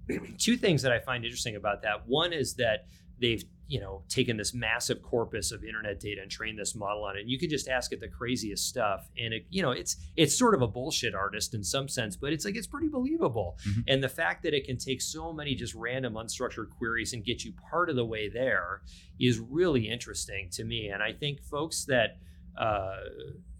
two 0.38 0.56
things 0.56 0.82
that 0.82 0.92
I 0.92 0.98
find 0.98 1.24
interesting 1.24 1.56
about 1.56 1.82
that. 1.82 2.06
One 2.06 2.32
is 2.32 2.54
that 2.54 2.86
they've 3.20 3.42
you 3.68 3.80
know 3.80 4.04
taken 4.08 4.36
this 4.36 4.54
massive 4.54 5.02
corpus 5.02 5.50
of 5.50 5.64
internet 5.64 5.98
data 5.98 6.22
and 6.22 6.30
trained 6.30 6.56
this 6.56 6.76
model 6.76 7.02
on 7.02 7.16
it 7.16 7.22
and 7.22 7.28
you 7.30 7.36
can 7.36 7.50
just 7.50 7.66
ask 7.66 7.92
it 7.92 7.98
the 7.98 8.06
craziest 8.06 8.68
stuff 8.68 9.08
and 9.18 9.34
it 9.34 9.44
you 9.50 9.60
know 9.60 9.72
it's 9.72 9.96
it's 10.16 10.38
sort 10.38 10.54
of 10.54 10.62
a 10.62 10.68
bullshit 10.68 11.16
artist 11.16 11.52
in 11.52 11.64
some 11.64 11.88
sense 11.88 12.14
but 12.14 12.32
it's 12.32 12.44
like 12.44 12.54
it's 12.54 12.68
pretty 12.68 12.86
believable 12.86 13.58
Mhm. 13.66 13.82
and 13.88 14.04
the 14.04 14.08
fact 14.08 14.44
that 14.44 14.54
it 14.54 14.64
can 14.66 14.76
take 14.76 15.02
so 15.02 15.32
many 15.32 15.56
just 15.56 15.74
random 15.74 16.14
unstructured 16.14 16.70
queries 16.78 17.12
and 17.12 17.24
get 17.24 17.44
you 17.44 17.54
part 17.68 17.90
of 17.90 17.96
the 17.96 18.04
way 18.04 18.28
there 18.28 18.82
is 19.18 19.40
really 19.40 19.88
interesting 19.88 20.48
to 20.52 20.62
me 20.62 20.86
and 20.90 21.02
i 21.02 21.12
think 21.12 21.42
folks 21.42 21.86
that 21.86 22.18
uh, 22.56 22.98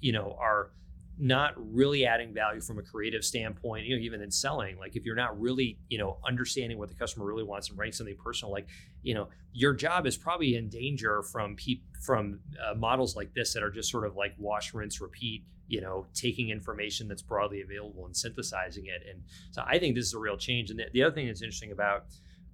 you 0.00 0.12
know 0.12 0.36
are 0.38 0.70
not 1.18 1.54
really 1.56 2.04
adding 2.04 2.34
value 2.34 2.60
from 2.60 2.78
a 2.78 2.82
creative 2.82 3.24
standpoint, 3.24 3.86
you 3.86 3.96
know, 3.96 4.02
even 4.02 4.20
in 4.20 4.30
selling, 4.30 4.78
like 4.78 4.96
if 4.96 5.04
you're 5.04 5.16
not 5.16 5.40
really, 5.40 5.78
you 5.88 5.96
know, 5.96 6.18
understanding 6.26 6.78
what 6.78 6.88
the 6.88 6.94
customer 6.94 7.24
really 7.24 7.42
wants 7.42 7.70
and 7.70 7.78
writing 7.78 7.92
something 7.92 8.16
personal, 8.22 8.52
like, 8.52 8.66
you 9.02 9.14
know, 9.14 9.28
your 9.52 9.72
job 9.72 10.06
is 10.06 10.16
probably 10.16 10.56
in 10.56 10.68
danger 10.68 11.22
from 11.22 11.56
peop- 11.56 11.84
from 12.02 12.40
uh, 12.62 12.74
models 12.74 13.16
like 13.16 13.32
this 13.34 13.54
that 13.54 13.62
are 13.62 13.70
just 13.70 13.90
sort 13.90 14.04
of 14.04 14.14
like 14.14 14.34
wash, 14.38 14.74
rinse, 14.74 15.00
repeat, 15.00 15.44
you 15.68 15.80
know, 15.80 16.06
taking 16.12 16.50
information 16.50 17.08
that's 17.08 17.22
broadly 17.22 17.62
available 17.62 18.04
and 18.04 18.14
synthesizing 18.14 18.86
it. 18.86 19.02
And 19.10 19.22
so 19.50 19.62
I 19.66 19.78
think 19.78 19.94
this 19.94 20.04
is 20.04 20.14
a 20.14 20.18
real 20.18 20.36
change. 20.36 20.70
And 20.70 20.78
the, 20.78 20.84
the 20.92 21.02
other 21.02 21.14
thing 21.14 21.26
that's 21.26 21.42
interesting 21.42 21.72
about 21.72 22.04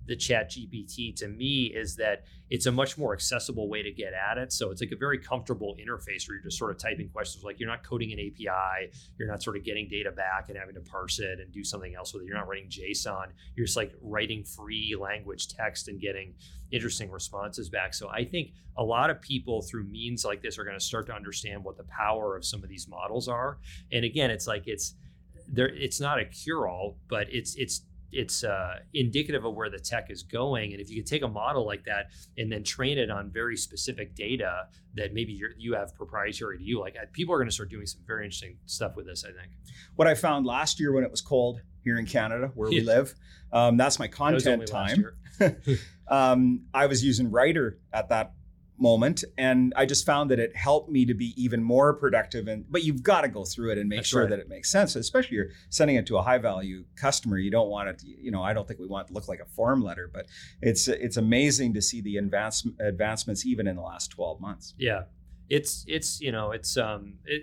the 0.06 0.16
chat 0.16 0.50
GPT 0.50 1.14
to 1.16 1.28
me 1.28 1.72
is 1.74 1.96
that 1.96 2.24
it's 2.50 2.66
a 2.66 2.72
much 2.72 2.98
more 2.98 3.14
accessible 3.14 3.68
way 3.68 3.82
to 3.82 3.90
get 3.90 4.12
at 4.12 4.36
it. 4.36 4.52
So 4.52 4.70
it's 4.70 4.80
like 4.80 4.90
a 4.92 4.96
very 4.96 5.18
comfortable 5.18 5.76
interface 5.80 6.28
where 6.28 6.36
you're 6.36 6.42
just 6.42 6.58
sort 6.58 6.70
of 6.70 6.78
typing 6.78 7.08
questions. 7.08 7.44
Like 7.44 7.58
you're 7.58 7.68
not 7.68 7.84
coding 7.84 8.12
an 8.12 8.18
API, 8.18 8.92
you're 9.18 9.28
not 9.28 9.42
sort 9.42 9.56
of 9.56 9.64
getting 9.64 9.88
data 9.88 10.10
back 10.10 10.48
and 10.48 10.58
having 10.58 10.74
to 10.74 10.80
parse 10.80 11.18
it 11.18 11.40
and 11.40 11.52
do 11.52 11.64
something 11.64 11.94
else 11.94 12.12
with 12.12 12.24
it. 12.24 12.26
You're 12.26 12.36
not 12.36 12.48
writing 12.48 12.68
JSON. 12.68 13.28
You're 13.56 13.66
just 13.66 13.76
like 13.76 13.92
writing 14.02 14.44
free 14.44 14.96
language 15.00 15.48
text 15.48 15.88
and 15.88 16.00
getting 16.00 16.34
interesting 16.72 17.10
responses 17.10 17.68
back. 17.68 17.94
So 17.94 18.08
I 18.08 18.24
think 18.24 18.52
a 18.76 18.84
lot 18.84 19.10
of 19.10 19.20
people 19.20 19.62
through 19.62 19.84
means 19.84 20.24
like 20.24 20.42
this 20.42 20.58
are 20.58 20.64
going 20.64 20.78
to 20.78 20.84
start 20.84 21.06
to 21.06 21.14
understand 21.14 21.62
what 21.62 21.76
the 21.76 21.84
power 21.84 22.36
of 22.36 22.44
some 22.44 22.62
of 22.62 22.68
these 22.68 22.88
models 22.88 23.28
are. 23.28 23.58
And 23.92 24.04
again, 24.04 24.30
it's 24.30 24.46
like 24.46 24.64
it's 24.66 24.94
there. 25.48 25.68
It's 25.68 26.00
not 26.00 26.18
a 26.18 26.24
cure 26.24 26.66
all, 26.68 26.98
but 27.08 27.28
it's 27.30 27.54
it's 27.56 27.82
it's 28.12 28.44
uh, 28.44 28.78
indicative 28.92 29.44
of 29.44 29.54
where 29.54 29.70
the 29.70 29.78
tech 29.78 30.10
is 30.10 30.22
going. 30.22 30.72
And 30.72 30.80
if 30.80 30.90
you 30.90 30.96
could 30.96 31.10
take 31.10 31.22
a 31.22 31.28
model 31.28 31.66
like 31.66 31.84
that 31.84 32.10
and 32.36 32.52
then 32.52 32.62
train 32.62 32.98
it 32.98 33.10
on 33.10 33.30
very 33.30 33.56
specific 33.56 34.14
data 34.14 34.66
that 34.94 35.14
maybe 35.14 35.32
you're, 35.32 35.52
you 35.56 35.74
have 35.74 35.94
proprietary 35.94 36.58
to 36.58 36.64
you, 36.64 36.80
like 36.80 36.96
people 37.12 37.34
are 37.34 37.38
going 37.38 37.48
to 37.48 37.54
start 37.54 37.70
doing 37.70 37.86
some 37.86 38.02
very 38.06 38.24
interesting 38.24 38.58
stuff 38.66 38.96
with 38.96 39.06
this. 39.06 39.24
I 39.24 39.28
think 39.28 39.52
What 39.96 40.06
I 40.06 40.14
found 40.14 40.46
last 40.46 40.78
year 40.78 40.92
when 40.92 41.04
it 41.04 41.10
was 41.10 41.20
cold 41.20 41.60
here 41.82 41.98
in 41.98 42.06
Canada, 42.06 42.52
where 42.54 42.68
we 42.68 42.80
live, 42.80 43.14
um, 43.52 43.76
that's 43.76 43.98
my 43.98 44.08
content 44.08 44.70
last 44.70 44.70
time. 44.70 45.06
um, 46.08 46.66
I 46.74 46.86
was 46.86 47.04
using 47.04 47.30
Writer 47.30 47.78
at 47.92 48.10
that 48.10 48.34
moment, 48.82 49.24
and 49.38 49.72
I 49.76 49.86
just 49.86 50.04
found 50.04 50.30
that 50.30 50.38
it 50.38 50.54
helped 50.56 50.90
me 50.90 51.06
to 51.06 51.14
be 51.14 51.32
even 51.42 51.62
more 51.62 51.94
productive. 51.94 52.48
And 52.48 52.64
but 52.70 52.82
you've 52.82 53.02
got 53.02 53.22
to 53.22 53.28
go 53.28 53.44
through 53.44 53.70
it 53.72 53.78
and 53.78 53.88
make 53.88 54.00
That's 54.00 54.08
sure 54.08 54.22
right. 54.22 54.30
that 54.30 54.38
it 54.40 54.48
makes 54.48 54.70
sense. 54.70 54.96
Especially 54.96 55.36
you're 55.36 55.50
sending 55.70 55.96
it 55.96 56.06
to 56.06 56.18
a 56.18 56.22
high 56.22 56.38
value 56.38 56.84
customer. 56.96 57.38
You 57.38 57.50
don't 57.50 57.68
want 57.68 57.88
it. 57.88 57.98
To, 58.00 58.06
you 58.08 58.30
know, 58.30 58.42
I 58.42 58.52
don't 58.52 58.66
think 58.66 58.80
we 58.80 58.86
want 58.86 59.06
it 59.06 59.08
to 59.08 59.14
look 59.14 59.28
like 59.28 59.40
a 59.40 59.46
form 59.46 59.82
letter, 59.82 60.10
but 60.12 60.26
it's 60.60 60.88
it's 60.88 61.16
amazing 61.16 61.74
to 61.74 61.82
see 61.82 62.00
the 62.02 62.16
advance, 62.16 62.66
advancements 62.80 63.46
even 63.46 63.66
in 63.66 63.76
the 63.76 63.82
last 63.82 64.08
twelve 64.08 64.40
months. 64.40 64.74
Yeah. 64.78 65.04
It's 65.48 65.84
it's 65.86 66.20
you 66.20 66.32
know 66.32 66.52
it's 66.52 66.76
um 66.76 67.18
it, 67.24 67.42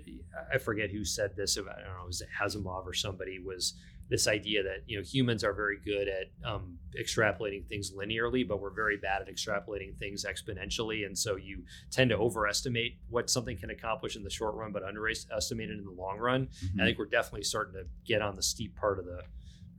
I 0.51 0.57
forget 0.57 0.89
who 0.89 1.05
said 1.05 1.35
this 1.35 1.57
about 1.57 1.77
I 1.77 1.83
don't 1.83 1.95
know 1.95 2.03
it 2.03 2.07
was 2.07 2.21
it 2.21 2.29
Asimov 2.41 2.85
or 2.85 2.93
somebody 2.93 3.39
was 3.39 3.75
this 4.09 4.27
idea 4.27 4.63
that 4.63 4.83
you 4.87 4.97
know 4.97 5.03
humans 5.03 5.43
are 5.43 5.53
very 5.53 5.77
good 5.83 6.07
at 6.07 6.27
um, 6.43 6.79
extrapolating 6.99 7.65
things 7.67 7.91
linearly, 7.91 8.47
but 8.47 8.59
we're 8.59 8.73
very 8.73 8.97
bad 8.97 9.21
at 9.21 9.27
extrapolating 9.27 9.97
things 9.97 10.25
exponentially, 10.25 11.05
and 11.05 11.17
so 11.17 11.35
you 11.35 11.63
tend 11.91 12.09
to 12.09 12.17
overestimate 12.17 12.97
what 13.09 13.29
something 13.29 13.57
can 13.57 13.69
accomplish 13.69 14.15
in 14.15 14.23
the 14.23 14.29
short 14.29 14.55
run, 14.55 14.71
but 14.71 14.83
underestimate 14.83 15.69
it 15.69 15.77
in 15.77 15.85
the 15.85 15.91
long 15.91 16.17
run. 16.17 16.47
Mm-hmm. 16.47 16.81
I 16.81 16.85
think 16.85 16.97
we're 16.97 17.05
definitely 17.05 17.43
starting 17.43 17.73
to 17.75 17.85
get 18.05 18.21
on 18.21 18.35
the 18.35 18.43
steep 18.43 18.75
part 18.75 18.99
of 18.99 19.05
the 19.05 19.21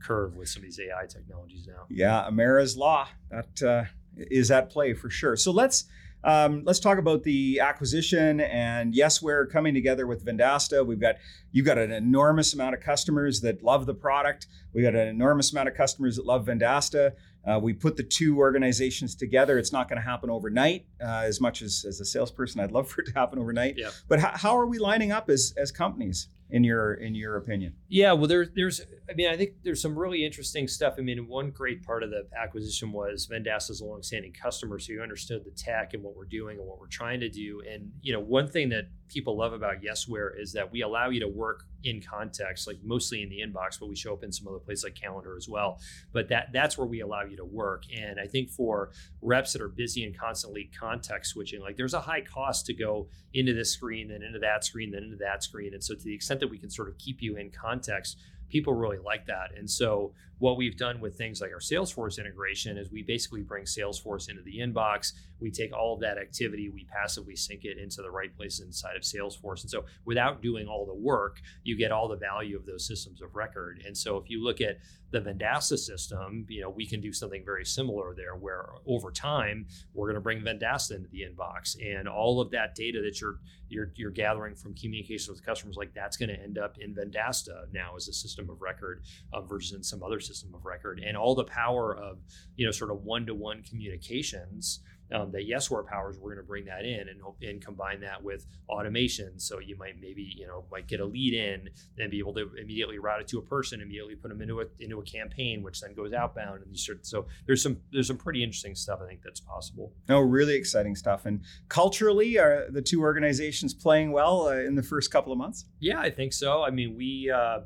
curve 0.01 0.35
with 0.35 0.49
some 0.49 0.61
of 0.61 0.65
these 0.65 0.79
AI 0.79 1.05
technologies 1.07 1.67
now. 1.67 1.85
Yeah, 1.89 2.27
Amara's 2.27 2.75
law 2.75 3.07
that 3.29 3.61
uh, 3.61 3.83
is 4.17 4.51
at 4.51 4.69
play 4.69 4.93
for 4.93 5.09
sure. 5.09 5.35
So 5.35 5.51
let's 5.51 5.85
um, 6.23 6.63
let's 6.65 6.79
talk 6.79 6.97
about 6.97 7.23
the 7.23 7.59
acquisition 7.59 8.41
and 8.41 8.95
yes, 8.95 9.21
we're 9.21 9.45
coming 9.47 9.73
together 9.73 10.05
with 10.05 10.25
Vendasta. 10.25 10.85
We've 10.85 10.99
got 10.99 11.15
you've 11.51 11.65
got 11.65 11.77
an 11.77 11.91
enormous 11.91 12.53
amount 12.53 12.75
of 12.75 12.81
customers 12.81 13.41
that 13.41 13.63
love 13.63 13.85
the 13.85 13.93
product. 13.93 14.47
We've 14.73 14.83
got 14.83 14.95
an 14.95 15.07
enormous 15.07 15.51
amount 15.51 15.69
of 15.69 15.75
customers 15.75 16.15
that 16.17 16.25
love 16.25 16.45
Vendasta. 16.45 17.13
Uh, 17.45 17.59
we 17.59 17.73
put 17.73 17.97
the 17.97 18.03
two 18.03 18.37
organizations 18.37 19.15
together. 19.15 19.57
It's 19.57 19.73
not 19.73 19.89
going 19.89 19.99
to 19.99 20.07
happen 20.07 20.29
overnight. 20.29 20.85
Uh, 21.01 21.23
as 21.25 21.41
much 21.41 21.61
as 21.61 21.85
as 21.87 21.99
a 21.99 22.05
salesperson, 22.05 22.61
I'd 22.61 22.71
love 22.71 22.89
for 22.91 23.01
it 23.01 23.05
to 23.05 23.13
happen 23.13 23.39
overnight. 23.39 23.75
Yeah. 23.77 23.89
But 24.07 24.19
how, 24.19 24.31
how 24.35 24.57
are 24.57 24.67
we 24.67 24.77
lining 24.77 25.11
up 25.11 25.29
as 25.29 25.53
as 25.57 25.71
companies 25.71 26.27
in 26.51 26.63
your 26.63 26.93
in 26.93 27.15
your 27.15 27.37
opinion? 27.37 27.73
Yeah, 27.89 28.13
well, 28.13 28.27
there, 28.27 28.45
there's, 28.45 28.81
I 29.11 29.13
mean, 29.13 29.27
I 29.27 29.35
think 29.35 29.55
there's 29.63 29.81
some 29.81 29.99
really 29.99 30.25
interesting 30.25 30.69
stuff. 30.69 30.95
I 30.97 31.01
mean, 31.01 31.27
one 31.27 31.51
great 31.51 31.83
part 31.83 32.01
of 32.01 32.11
the 32.11 32.27
acquisition 32.41 32.93
was 32.93 33.27
Vendasta's 33.27 33.81
a 33.81 33.85
longstanding 33.85 34.31
customer, 34.31 34.79
so 34.79 34.93
you 34.93 35.01
understood 35.01 35.43
the 35.43 35.51
tech 35.51 35.93
and 35.93 36.01
what 36.01 36.15
we're 36.15 36.25
doing 36.25 36.57
and 36.57 36.65
what 36.65 36.79
we're 36.79 36.87
trying 36.87 37.19
to 37.19 37.29
do. 37.29 37.61
And 37.69 37.91
you 38.01 38.13
know, 38.13 38.21
one 38.21 38.47
thing 38.47 38.69
that 38.69 38.85
people 39.09 39.37
love 39.37 39.51
about 39.51 39.81
Yesware 39.81 40.39
is 40.39 40.53
that 40.53 40.71
we 40.71 40.81
allow 40.81 41.09
you 41.09 41.19
to 41.19 41.27
work 41.27 41.65
in 41.83 42.01
context, 42.01 42.67
like 42.67 42.77
mostly 42.83 43.21
in 43.21 43.29
the 43.29 43.41
inbox, 43.41 43.79
but 43.79 43.89
we 43.89 43.95
show 43.95 44.13
up 44.13 44.23
in 44.23 44.31
some 44.31 44.47
other 44.47 44.59
places 44.59 44.85
like 44.85 44.95
Calendar 44.95 45.35
as 45.35 45.49
well. 45.49 45.79
But 46.13 46.29
that 46.29 46.49
that's 46.53 46.77
where 46.77 46.87
we 46.87 47.01
allow 47.01 47.23
you 47.23 47.35
to 47.35 47.45
work. 47.45 47.83
And 47.93 48.17
I 48.17 48.27
think 48.27 48.49
for 48.49 48.91
reps 49.21 49.51
that 49.53 49.61
are 49.61 49.69
busy 49.69 50.05
and 50.05 50.17
constantly 50.17 50.69
context 50.79 51.31
switching, 51.31 51.59
like 51.59 51.75
there's 51.75 51.93
a 51.93 51.99
high 51.99 52.21
cost 52.21 52.65
to 52.67 52.73
go 52.73 53.09
into 53.33 53.53
this 53.53 53.73
screen, 53.73 54.07
then 54.07 54.23
into 54.23 54.39
that 54.39 54.63
screen, 54.63 54.91
then 54.91 55.03
into 55.03 55.17
that 55.17 55.43
screen. 55.43 55.73
And 55.73 55.83
so 55.83 55.95
to 55.95 56.03
the 56.03 56.15
extent 56.15 56.39
that 56.39 56.49
we 56.49 56.57
can 56.57 56.69
sort 56.69 56.87
of 56.87 56.97
keep 56.97 57.21
you 57.21 57.35
in 57.35 57.51
context, 57.51 58.17
people 58.51 58.73
really 58.73 58.99
like 59.03 59.25
that. 59.27 59.51
And 59.57 59.69
so 59.69 60.13
what 60.41 60.57
we've 60.57 60.75
done 60.75 60.99
with 60.99 61.15
things 61.15 61.39
like 61.39 61.51
our 61.51 61.59
Salesforce 61.59 62.17
integration 62.17 62.75
is 62.75 62.89
we 62.89 63.03
basically 63.03 63.43
bring 63.43 63.63
Salesforce 63.65 64.27
into 64.27 64.41
the 64.41 64.57
inbox. 64.57 65.13
We 65.39 65.51
take 65.51 65.71
all 65.71 65.93
of 65.93 65.99
that 65.99 66.17
activity, 66.17 66.67
we 66.67 66.85
passively 66.85 67.35
sync 67.35 67.63
it 67.63 67.77
into 67.77 68.01
the 68.01 68.09
right 68.09 68.35
place 68.35 68.59
inside 68.59 68.95
of 68.95 69.03
Salesforce. 69.03 69.61
And 69.61 69.69
so 69.69 69.85
without 70.03 70.41
doing 70.41 70.65
all 70.65 70.87
the 70.87 70.95
work, 70.95 71.41
you 71.63 71.77
get 71.77 71.91
all 71.91 72.07
the 72.07 72.17
value 72.17 72.57
of 72.57 72.65
those 72.65 72.87
systems 72.87 73.21
of 73.21 73.35
record. 73.35 73.83
And 73.85 73.95
so 73.95 74.17
if 74.17 74.31
you 74.31 74.43
look 74.43 74.61
at 74.61 74.79
the 75.11 75.21
Vendasta 75.21 75.77
system, 75.77 76.45
you 76.49 76.61
know, 76.61 76.69
we 76.69 76.87
can 76.87 77.01
do 77.01 77.13
something 77.13 77.43
very 77.45 77.65
similar 77.65 78.15
there 78.15 78.35
where 78.35 78.65
over 78.87 79.11
time 79.11 79.67
we're 79.93 80.07
going 80.07 80.15
to 80.15 80.21
bring 80.21 80.41
Vendasta 80.41 80.95
into 80.95 81.09
the 81.09 81.21
inbox 81.21 81.75
and 81.79 82.07
all 82.07 82.41
of 82.41 82.49
that 82.51 82.73
data 82.73 82.99
that 83.03 83.21
you're 83.21 83.39
you're 83.67 83.91
you're 83.95 84.11
gathering 84.11 84.55
from 84.55 84.73
communications 84.73 85.29
with 85.29 85.45
customers 85.45 85.75
like 85.77 85.93
that's 85.93 86.17
going 86.17 86.29
to 86.29 86.41
end 86.41 86.57
up 86.57 86.77
in 86.79 86.95
Vendasta 86.95 87.71
now 87.73 87.95
as 87.95 88.07
a 88.07 88.13
system 88.13 88.49
of 88.49 88.61
record 88.61 89.03
uh, 89.33 89.41
versus 89.41 89.73
in 89.73 89.83
some 89.83 90.01
other 90.01 90.19
system 90.19 90.30
of 90.53 90.65
record 90.65 91.01
and 91.05 91.17
all 91.17 91.35
the 91.35 91.43
power 91.43 91.95
of 91.95 92.19
you 92.55 92.65
know 92.65 92.71
sort 92.71 92.91
of 92.91 93.03
one-to-one 93.03 93.63
communications 93.63 94.81
um, 95.13 95.31
that 95.31 95.47
Yesware 95.47 95.85
powers, 95.85 96.17
we're 96.17 96.33
going 96.33 96.43
to 96.43 96.47
bring 96.47 96.65
that 96.65 96.85
in 96.85 97.07
and 97.09 97.21
and 97.41 97.63
combine 97.63 97.99
that 98.01 98.23
with 98.23 98.45
automation. 98.69 99.39
So 99.39 99.59
you 99.59 99.77
might 99.77 99.99
maybe 99.99 100.21
you 100.23 100.47
know 100.47 100.65
might 100.71 100.87
get 100.87 100.99
a 100.99 101.05
lead 101.05 101.33
in 101.33 101.69
and 101.97 102.11
be 102.11 102.19
able 102.19 102.33
to 102.35 102.49
immediately 102.59 102.99
route 102.99 103.21
it 103.21 103.27
to 103.29 103.39
a 103.39 103.41
person, 103.41 103.81
immediately 103.81 104.15
put 104.15 104.29
them 104.29 104.41
into 104.41 104.61
a 104.61 104.65
into 104.79 104.99
a 104.99 105.03
campaign, 105.03 105.63
which 105.63 105.81
then 105.81 105.93
goes 105.93 106.13
outbound. 106.13 106.61
And 106.63 106.71
you 106.71 106.77
start, 106.77 107.05
so 107.05 107.25
there's 107.45 107.61
some 107.61 107.77
there's 107.91 108.07
some 108.07 108.17
pretty 108.17 108.43
interesting 108.43 108.75
stuff 108.75 108.99
I 109.03 109.07
think 109.07 109.21
that's 109.23 109.41
possible. 109.41 109.93
No, 110.07 110.19
really 110.19 110.55
exciting 110.55 110.95
stuff. 110.95 111.25
And 111.25 111.41
culturally, 111.69 112.37
are 112.37 112.67
the 112.69 112.81
two 112.81 113.01
organizations 113.01 113.73
playing 113.73 114.11
well 114.11 114.47
uh, 114.47 114.55
in 114.55 114.75
the 114.75 114.83
first 114.83 115.11
couple 115.11 115.31
of 115.31 115.37
months? 115.37 115.65
Yeah, 115.79 115.99
I 115.99 116.09
think 116.09 116.33
so. 116.33 116.63
I 116.63 116.69
mean, 116.69 116.95
we. 116.95 117.29
Uh, 117.29 117.61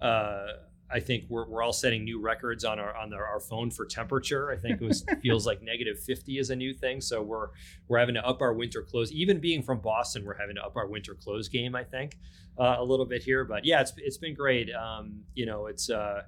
uh, 0.00 0.46
I 0.92 1.00
think 1.00 1.24
we're, 1.28 1.46
we're 1.46 1.62
all 1.62 1.72
setting 1.72 2.04
new 2.04 2.20
records 2.20 2.64
on 2.64 2.78
our 2.78 2.94
on 2.96 3.12
our, 3.12 3.24
our 3.24 3.40
phone 3.40 3.70
for 3.70 3.86
temperature. 3.86 4.50
I 4.50 4.56
think 4.56 4.80
it 4.80 4.84
was 4.84 5.04
feels 5.22 5.46
like 5.46 5.62
negative 5.62 5.98
50 6.00 6.38
is 6.38 6.50
a 6.50 6.56
new 6.56 6.74
thing. 6.74 7.00
So 7.00 7.22
we're 7.22 7.48
we're 7.88 7.98
having 7.98 8.14
to 8.14 8.26
up 8.26 8.42
our 8.42 8.52
winter 8.52 8.82
clothes. 8.82 9.12
Even 9.12 9.40
being 9.40 9.62
from 9.62 9.80
Boston, 9.80 10.24
we're 10.24 10.36
having 10.38 10.56
to 10.56 10.64
up 10.64 10.76
our 10.76 10.86
winter 10.86 11.14
clothes 11.14 11.48
game. 11.48 11.74
I 11.74 11.84
think 11.84 12.18
uh, 12.58 12.76
a 12.78 12.84
little 12.84 13.06
bit 13.06 13.22
here, 13.22 13.44
but 13.44 13.64
yeah, 13.64 13.80
it's 13.80 13.92
it's 13.96 14.18
been 14.18 14.34
great. 14.34 14.70
Um, 14.74 15.22
you 15.34 15.46
know, 15.46 15.66
it's 15.66 15.90
uh, 15.90 16.22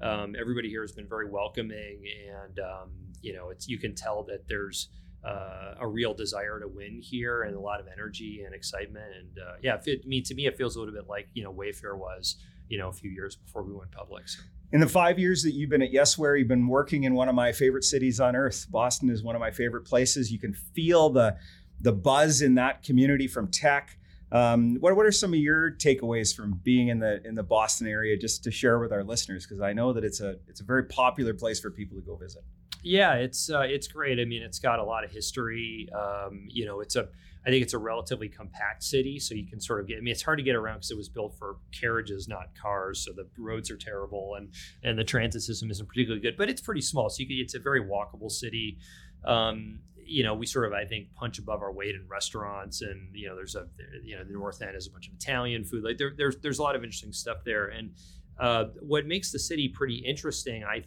um, 0.00 0.34
everybody 0.38 0.68
here 0.68 0.82
has 0.82 0.92
been 0.92 1.08
very 1.08 1.28
welcoming, 1.28 2.04
and 2.30 2.58
um, 2.60 2.90
you 3.20 3.32
know, 3.32 3.50
it's 3.50 3.68
you 3.68 3.78
can 3.78 3.94
tell 3.94 4.22
that 4.24 4.46
there's. 4.48 4.88
Uh, 5.26 5.74
a 5.80 5.88
real 5.88 6.12
desire 6.12 6.60
to 6.60 6.68
win 6.68 7.00
here 7.00 7.44
and 7.44 7.56
a 7.56 7.58
lot 7.58 7.80
of 7.80 7.86
energy 7.90 8.42
and 8.44 8.54
excitement 8.54 9.10
and 9.18 9.38
uh, 9.38 9.54
yeah 9.62 9.78
it, 9.86 10.02
I 10.04 10.06
mean 10.06 10.22
to 10.24 10.34
me 10.34 10.46
it 10.46 10.54
feels 10.54 10.76
a 10.76 10.80
little 10.80 10.92
bit 10.92 11.08
like 11.08 11.28
you 11.32 11.42
know 11.42 11.50
Wayfair 11.50 11.96
was 11.96 12.36
you 12.68 12.78
know 12.78 12.88
a 12.88 12.92
few 12.92 13.10
years 13.10 13.36
before 13.36 13.62
we 13.62 13.72
went 13.72 13.90
public. 13.90 14.28
So. 14.28 14.42
In 14.72 14.80
the 14.80 14.88
five 14.88 15.18
years 15.18 15.42
that 15.44 15.52
you've 15.52 15.70
been 15.70 15.82
at 15.82 15.92
Yesware, 15.92 16.38
you've 16.38 16.48
been 16.48 16.66
working 16.66 17.04
in 17.04 17.14
one 17.14 17.28
of 17.28 17.34
my 17.34 17.52
favorite 17.52 17.84
cities 17.84 18.18
on 18.18 18.34
earth. 18.34 18.66
Boston 18.70 19.08
is 19.08 19.22
one 19.22 19.36
of 19.36 19.40
my 19.40 19.50
favorite 19.50 19.84
places. 19.84 20.32
You 20.32 20.38
can 20.38 20.52
feel 20.52 21.10
the 21.10 21.36
the 21.80 21.92
buzz 21.92 22.42
in 22.42 22.54
that 22.56 22.82
community 22.82 23.28
from 23.28 23.48
tech. 23.48 23.98
Um, 24.32 24.76
what, 24.80 24.96
what 24.96 25.06
are 25.06 25.12
some 25.12 25.32
of 25.32 25.38
your 25.38 25.70
takeaways 25.70 26.34
from 26.34 26.60
being 26.64 26.88
in 26.88 26.98
the 26.98 27.24
in 27.26 27.34
the 27.34 27.42
Boston 27.42 27.86
area, 27.86 28.16
just 28.16 28.42
to 28.44 28.50
share 28.50 28.78
with 28.80 28.92
our 28.92 29.04
listeners? 29.04 29.46
Because 29.46 29.60
I 29.60 29.72
know 29.72 29.92
that 29.92 30.04
it's 30.04 30.20
a 30.20 30.36
it's 30.48 30.60
a 30.60 30.64
very 30.64 30.84
popular 30.84 31.34
place 31.34 31.60
for 31.60 31.70
people 31.70 31.96
to 31.96 32.02
go 32.02 32.16
visit. 32.16 32.42
Yeah, 32.82 33.14
it's 33.14 33.50
uh, 33.50 33.60
it's 33.60 33.86
great. 33.86 34.18
I 34.18 34.24
mean, 34.24 34.42
it's 34.42 34.58
got 34.58 34.78
a 34.78 34.84
lot 34.84 35.04
of 35.04 35.10
history. 35.10 35.88
Um, 35.94 36.46
you 36.48 36.66
know, 36.66 36.80
it's 36.80 36.96
a 36.96 37.08
I 37.46 37.50
think 37.50 37.62
it's 37.62 37.74
a 37.74 37.78
relatively 37.78 38.28
compact 38.28 38.82
city, 38.82 39.18
so 39.18 39.34
you 39.34 39.46
can 39.46 39.60
sort 39.60 39.80
of 39.80 39.86
get. 39.86 39.98
I 39.98 40.00
mean, 40.00 40.12
it's 40.12 40.22
hard 40.22 40.38
to 40.38 40.44
get 40.44 40.56
around 40.56 40.76
because 40.76 40.90
it 40.90 40.96
was 40.96 41.08
built 41.08 41.36
for 41.38 41.56
carriages, 41.78 42.26
not 42.26 42.48
cars. 42.60 43.04
So 43.04 43.12
the 43.12 43.26
roads 43.38 43.70
are 43.70 43.76
terrible, 43.76 44.36
and 44.36 44.48
and 44.82 44.98
the 44.98 45.04
transit 45.04 45.42
system 45.42 45.70
isn't 45.70 45.86
particularly 45.86 46.22
good. 46.22 46.36
But 46.36 46.48
it's 46.48 46.60
pretty 46.60 46.80
small, 46.80 47.10
so 47.10 47.20
you 47.20 47.26
can, 47.26 47.36
it's 47.38 47.54
a 47.54 47.58
very 47.58 47.82
walkable 47.82 48.30
city. 48.30 48.78
Um, 49.24 49.80
you 50.06 50.22
know, 50.22 50.34
we 50.34 50.46
sort 50.46 50.66
of 50.66 50.72
I 50.72 50.84
think 50.84 51.14
punch 51.14 51.38
above 51.38 51.60
our 51.62 51.72
weight 51.72 51.94
in 51.94 52.06
restaurants, 52.08 52.80
and 52.80 53.14
you 53.14 53.28
know, 53.28 53.36
there's 53.36 53.56
a 53.56 53.66
you 54.02 54.16
know 54.16 54.24
the 54.24 54.32
North 54.32 54.62
End 54.62 54.74
has 54.74 54.86
a 54.86 54.90
bunch 54.90 55.08
of 55.08 55.14
Italian 55.14 55.64
food. 55.64 55.84
Like 55.84 55.98
there, 55.98 56.12
there's 56.16 56.36
there's 56.36 56.58
a 56.58 56.62
lot 56.62 56.76
of 56.76 56.82
interesting 56.82 57.12
stuff 57.12 57.38
there, 57.44 57.66
and 57.66 57.90
uh, 58.38 58.64
what 58.80 59.06
makes 59.06 59.30
the 59.30 59.38
city 59.38 59.68
pretty 59.68 59.96
interesting, 59.96 60.64
I 60.64 60.78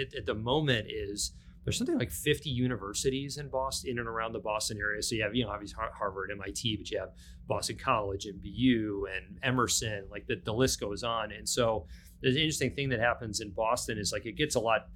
at, 0.00 0.14
at 0.14 0.26
the 0.26 0.34
moment 0.34 0.86
is 0.88 1.32
there's 1.68 1.76
something 1.76 1.98
like 1.98 2.10
50 2.10 2.48
universities 2.48 3.36
in 3.36 3.50
Boston, 3.50 3.90
in 3.90 3.98
and 3.98 4.08
around 4.08 4.32
the 4.32 4.38
Boston 4.38 4.78
area. 4.78 5.02
So 5.02 5.16
you 5.16 5.22
have, 5.22 5.34
you 5.34 5.44
know, 5.44 5.50
obviously 5.50 5.76
Harvard, 5.92 6.30
MIT, 6.30 6.76
but 6.76 6.90
you 6.90 6.98
have 6.98 7.10
Boston 7.46 7.76
College 7.76 8.24
and 8.24 8.40
BU 8.40 9.06
and 9.14 9.38
Emerson, 9.42 10.06
like 10.10 10.26
the, 10.26 10.40
the 10.42 10.52
list 10.54 10.80
goes 10.80 11.02
on. 11.02 11.30
And 11.30 11.46
so 11.46 11.86
the 12.22 12.30
interesting 12.30 12.74
thing 12.74 12.88
that 12.88 13.00
happens 13.00 13.40
in 13.40 13.50
Boston 13.50 13.98
is 13.98 14.12
like 14.12 14.24
it 14.24 14.36
gets 14.36 14.54
a 14.54 14.60
lot 14.60 14.86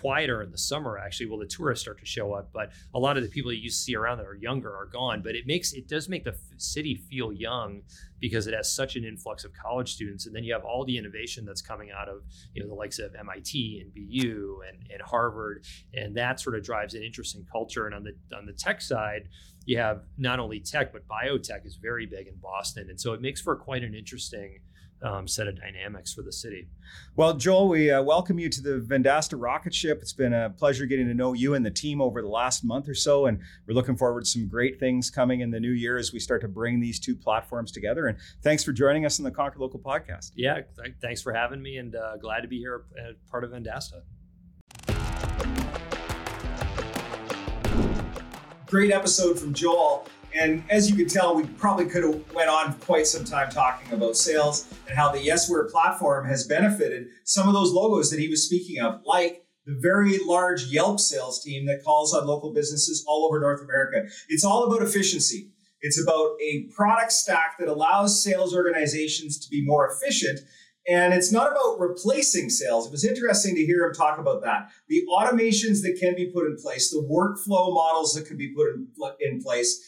quieter 0.00 0.42
in 0.42 0.50
the 0.50 0.58
summer 0.58 0.98
actually 0.98 1.26
well 1.26 1.38
the 1.38 1.46
tourists 1.46 1.82
start 1.82 1.98
to 1.98 2.06
show 2.06 2.32
up 2.32 2.50
but 2.52 2.70
a 2.94 2.98
lot 2.98 3.16
of 3.16 3.22
the 3.22 3.28
people 3.28 3.52
you 3.52 3.70
see 3.70 3.94
around 3.94 4.18
that 4.18 4.26
are 4.26 4.34
younger 4.34 4.74
are 4.74 4.86
gone. 4.86 5.22
But 5.22 5.34
it 5.34 5.46
makes 5.46 5.72
it 5.72 5.88
does 5.88 6.08
make 6.08 6.24
the 6.24 6.36
city 6.56 6.94
feel 6.94 7.32
young 7.32 7.82
because 8.18 8.46
it 8.46 8.54
has 8.54 8.72
such 8.72 8.96
an 8.96 9.04
influx 9.04 9.44
of 9.44 9.52
college 9.52 9.92
students. 9.92 10.26
And 10.26 10.34
then 10.34 10.44
you 10.44 10.52
have 10.52 10.64
all 10.64 10.84
the 10.84 10.96
innovation 10.96 11.44
that's 11.44 11.62
coming 11.62 11.90
out 11.90 12.08
of 12.08 12.22
you 12.54 12.62
know 12.62 12.68
the 12.68 12.74
likes 12.74 12.98
of 12.98 13.14
MIT 13.14 13.82
and 13.82 13.92
BU 13.94 14.62
and, 14.68 14.90
and 14.90 15.02
Harvard. 15.02 15.64
And 15.94 16.16
that 16.16 16.40
sort 16.40 16.56
of 16.56 16.64
drives 16.64 16.94
an 16.94 17.02
interesting 17.02 17.46
culture. 17.50 17.86
And 17.86 17.94
on 17.94 18.04
the 18.04 18.36
on 18.36 18.46
the 18.46 18.52
tech 18.52 18.80
side 18.80 19.28
you 19.64 19.76
have 19.78 20.02
not 20.16 20.38
only 20.38 20.60
tech 20.60 20.92
but 20.92 21.08
biotech 21.08 21.66
is 21.66 21.74
very 21.74 22.06
big 22.06 22.28
in 22.28 22.36
Boston. 22.36 22.88
And 22.88 23.00
so 23.00 23.12
it 23.12 23.20
makes 23.20 23.40
for 23.40 23.56
quite 23.56 23.82
an 23.82 23.94
interesting 23.94 24.60
um, 25.02 25.28
set 25.28 25.46
of 25.46 25.56
dynamics 25.56 26.12
for 26.12 26.22
the 26.22 26.32
city. 26.32 26.68
Well, 27.14 27.34
Joel, 27.34 27.68
we 27.68 27.90
uh, 27.90 28.02
welcome 28.02 28.38
you 28.38 28.48
to 28.48 28.60
the 28.60 28.84
Vendasta 28.86 29.34
rocket 29.40 29.74
ship. 29.74 29.98
It's 30.00 30.12
been 30.12 30.32
a 30.32 30.50
pleasure 30.50 30.86
getting 30.86 31.06
to 31.08 31.14
know 31.14 31.32
you 31.32 31.54
and 31.54 31.64
the 31.64 31.70
team 31.70 32.00
over 32.00 32.22
the 32.22 32.28
last 32.28 32.64
month 32.64 32.88
or 32.88 32.94
so, 32.94 33.26
and 33.26 33.40
we're 33.66 33.74
looking 33.74 33.96
forward 33.96 34.24
to 34.24 34.30
some 34.30 34.48
great 34.48 34.78
things 34.80 35.10
coming 35.10 35.40
in 35.40 35.50
the 35.50 35.60
new 35.60 35.72
year 35.72 35.96
as 35.96 36.12
we 36.12 36.20
start 36.20 36.40
to 36.42 36.48
bring 36.48 36.80
these 36.80 36.98
two 36.98 37.14
platforms 37.14 37.72
together. 37.72 38.06
And 38.06 38.18
thanks 38.42 38.64
for 38.64 38.72
joining 38.72 39.04
us 39.04 39.18
on 39.18 39.24
the 39.24 39.30
Conquer 39.30 39.58
Local 39.58 39.80
podcast. 39.80 40.32
Yeah, 40.34 40.60
th- 40.76 40.94
thanks 41.00 41.20
for 41.20 41.32
having 41.32 41.62
me, 41.62 41.76
and 41.78 41.94
uh, 41.94 42.16
glad 42.16 42.40
to 42.40 42.48
be 42.48 42.58
here, 42.58 42.84
uh, 42.98 43.12
part 43.30 43.44
of 43.44 43.50
Vendasta. 43.50 44.02
Great 48.66 48.90
episode 48.90 49.38
from 49.38 49.54
Joel. 49.54 50.08
And 50.38 50.62
as 50.68 50.90
you 50.90 50.96
can 50.96 51.08
tell, 51.08 51.34
we 51.34 51.44
probably 51.44 51.86
could 51.86 52.04
have 52.04 52.34
went 52.34 52.50
on 52.50 52.74
quite 52.80 53.06
some 53.06 53.24
time 53.24 53.50
talking 53.50 53.92
about 53.92 54.16
sales 54.16 54.68
and 54.86 54.96
how 54.96 55.10
the 55.10 55.18
Yesware 55.18 55.70
platform 55.70 56.26
has 56.28 56.46
benefited 56.46 57.08
some 57.24 57.48
of 57.48 57.54
those 57.54 57.72
logos 57.72 58.10
that 58.10 58.20
he 58.20 58.28
was 58.28 58.44
speaking 58.44 58.82
of, 58.82 59.00
like 59.06 59.46
the 59.64 59.78
very 59.80 60.18
large 60.24 60.64
Yelp 60.64 61.00
sales 61.00 61.42
team 61.42 61.66
that 61.66 61.82
calls 61.84 62.12
on 62.12 62.26
local 62.26 62.52
businesses 62.52 63.04
all 63.08 63.24
over 63.24 63.40
North 63.40 63.62
America. 63.62 64.08
It's 64.28 64.44
all 64.44 64.64
about 64.64 64.86
efficiency. 64.86 65.52
It's 65.80 66.00
about 66.00 66.36
a 66.42 66.68
product 66.74 67.12
stack 67.12 67.56
that 67.58 67.68
allows 67.68 68.22
sales 68.22 68.54
organizations 68.54 69.38
to 69.38 69.50
be 69.50 69.64
more 69.64 69.90
efficient. 69.90 70.40
And 70.88 71.12
it's 71.12 71.32
not 71.32 71.50
about 71.50 71.80
replacing 71.80 72.48
sales. 72.48 72.86
It 72.86 72.92
was 72.92 73.04
interesting 73.04 73.56
to 73.56 73.66
hear 73.66 73.84
him 73.84 73.92
talk 73.92 74.18
about 74.18 74.42
that. 74.44 74.70
The 74.88 75.02
automations 75.10 75.82
that 75.82 75.98
can 75.98 76.14
be 76.14 76.26
put 76.26 76.46
in 76.46 76.56
place, 76.56 76.90
the 76.90 77.02
workflow 77.10 77.74
models 77.74 78.14
that 78.14 78.26
can 78.26 78.36
be 78.36 78.54
put 78.54 78.68
in, 78.74 78.88
in 79.20 79.42
place 79.42 79.84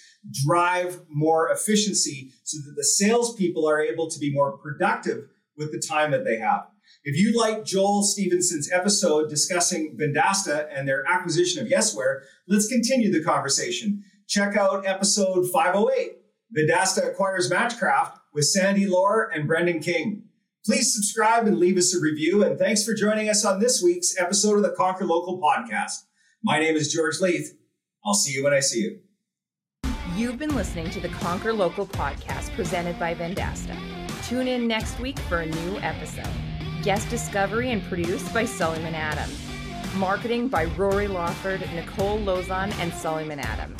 drive 0.47 1.03
more 1.09 1.51
efficiency 1.51 2.31
so 2.45 2.59
that 2.59 2.75
the 2.77 2.85
salespeople 2.85 3.69
are 3.69 3.81
able 3.81 4.11
to 4.11 4.19
be 4.19 4.33
more 4.33 4.59
productive 4.59 5.25
with 5.57 5.73
the 5.73 5.83
time 5.87 6.11
that 6.11 6.25
they 6.25 6.39
have. 6.39 6.67
If 7.05 7.17
you 7.17 7.39
like 7.39 7.65
Joel 7.65 8.03
Stevenson's 8.03 8.71
episode 8.73 9.29
discussing 9.31 9.97
Vendasta 9.99 10.69
and 10.73 10.87
their 10.87 11.05
acquisition 11.09 11.63
of 11.63 11.71
Yesware, 11.71 12.21
let's 12.49 12.69
continue 12.69 13.13
the 13.13 13.25
conversation. 13.25 14.03
Check 14.29 14.57
out 14.57 14.87
episode 14.87 15.49
508, 15.51 16.17
Vendasta 16.57 17.09
acquires 17.09 17.51
Matchcraft 17.51 18.19
with 18.35 18.45
Sandy 18.45 18.87
Lohr 18.87 19.31
and 19.33 19.47
Brendan 19.47 19.81
King. 19.81 20.25
Please 20.65 20.93
subscribe 20.95 21.47
and 21.47 21.59
leave 21.59 21.79
us 21.79 21.95
a 21.95 22.01
review. 22.01 22.45
And 22.45 22.59
thanks 22.59 22.85
for 22.85 22.93
joining 22.93 23.29
us 23.29 23.45
on 23.45 23.61
this 23.61 23.83
week's 23.83 24.19
episode 24.21 24.57
of 24.57 24.63
the 24.63 24.75
Conquer 24.77 25.07
Local 25.07 25.41
podcast. 25.41 26.05
My 26.43 26.59
name 26.59 26.77
is 26.77 26.93
George 26.93 27.21
Leith. 27.21 27.57
I'll 28.05 28.15
see 28.15 28.33
you 28.33 28.45
when 28.45 28.53
I 28.53 28.61
see 28.61 28.81
you. 28.81 29.08
You've 30.19 30.37
been 30.37 30.57
listening 30.57 30.91
to 30.91 30.99
the 30.99 31.11
Conquer 31.11 31.53
Local 31.53 31.87
podcast 31.87 32.53
presented 32.57 32.99
by 32.99 33.15
Vendasta. 33.15 33.79
Tune 34.27 34.49
in 34.49 34.67
next 34.67 34.99
week 34.99 35.17
for 35.17 35.43
a 35.43 35.47
new 35.47 35.77
episode. 35.77 36.27
Guest 36.83 37.09
discovery 37.09 37.71
and 37.71 37.81
produced 37.85 38.35
by 38.35 38.45
Sullivan 38.45 38.97
Adam. 38.97 39.31
Marketing 39.95 40.49
by 40.49 40.65
Rory 40.65 41.07
Lawford, 41.07 41.61
Nicole 41.73 42.19
Lozon, 42.19 42.77
and 42.81 42.93
Sullivan 42.93 43.39
Adam. 43.39 43.77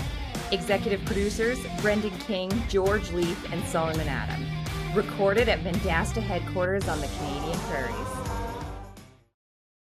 Executive 0.53 1.05
producers 1.07 1.59
Brendan 1.83 2.17
King, 2.21 2.53
George 2.69 3.11
Leith, 3.11 3.53
and 3.53 3.61
Sullivan 3.65 4.07
Adam. 4.07 4.47
Recorded 4.95 5.49
at 5.49 5.65
Vendasta 5.65 6.23
headquarters 6.23 6.87
on 6.87 7.01
the 7.01 7.09
Canadian 7.19 7.59
Prairies. 7.63 8.18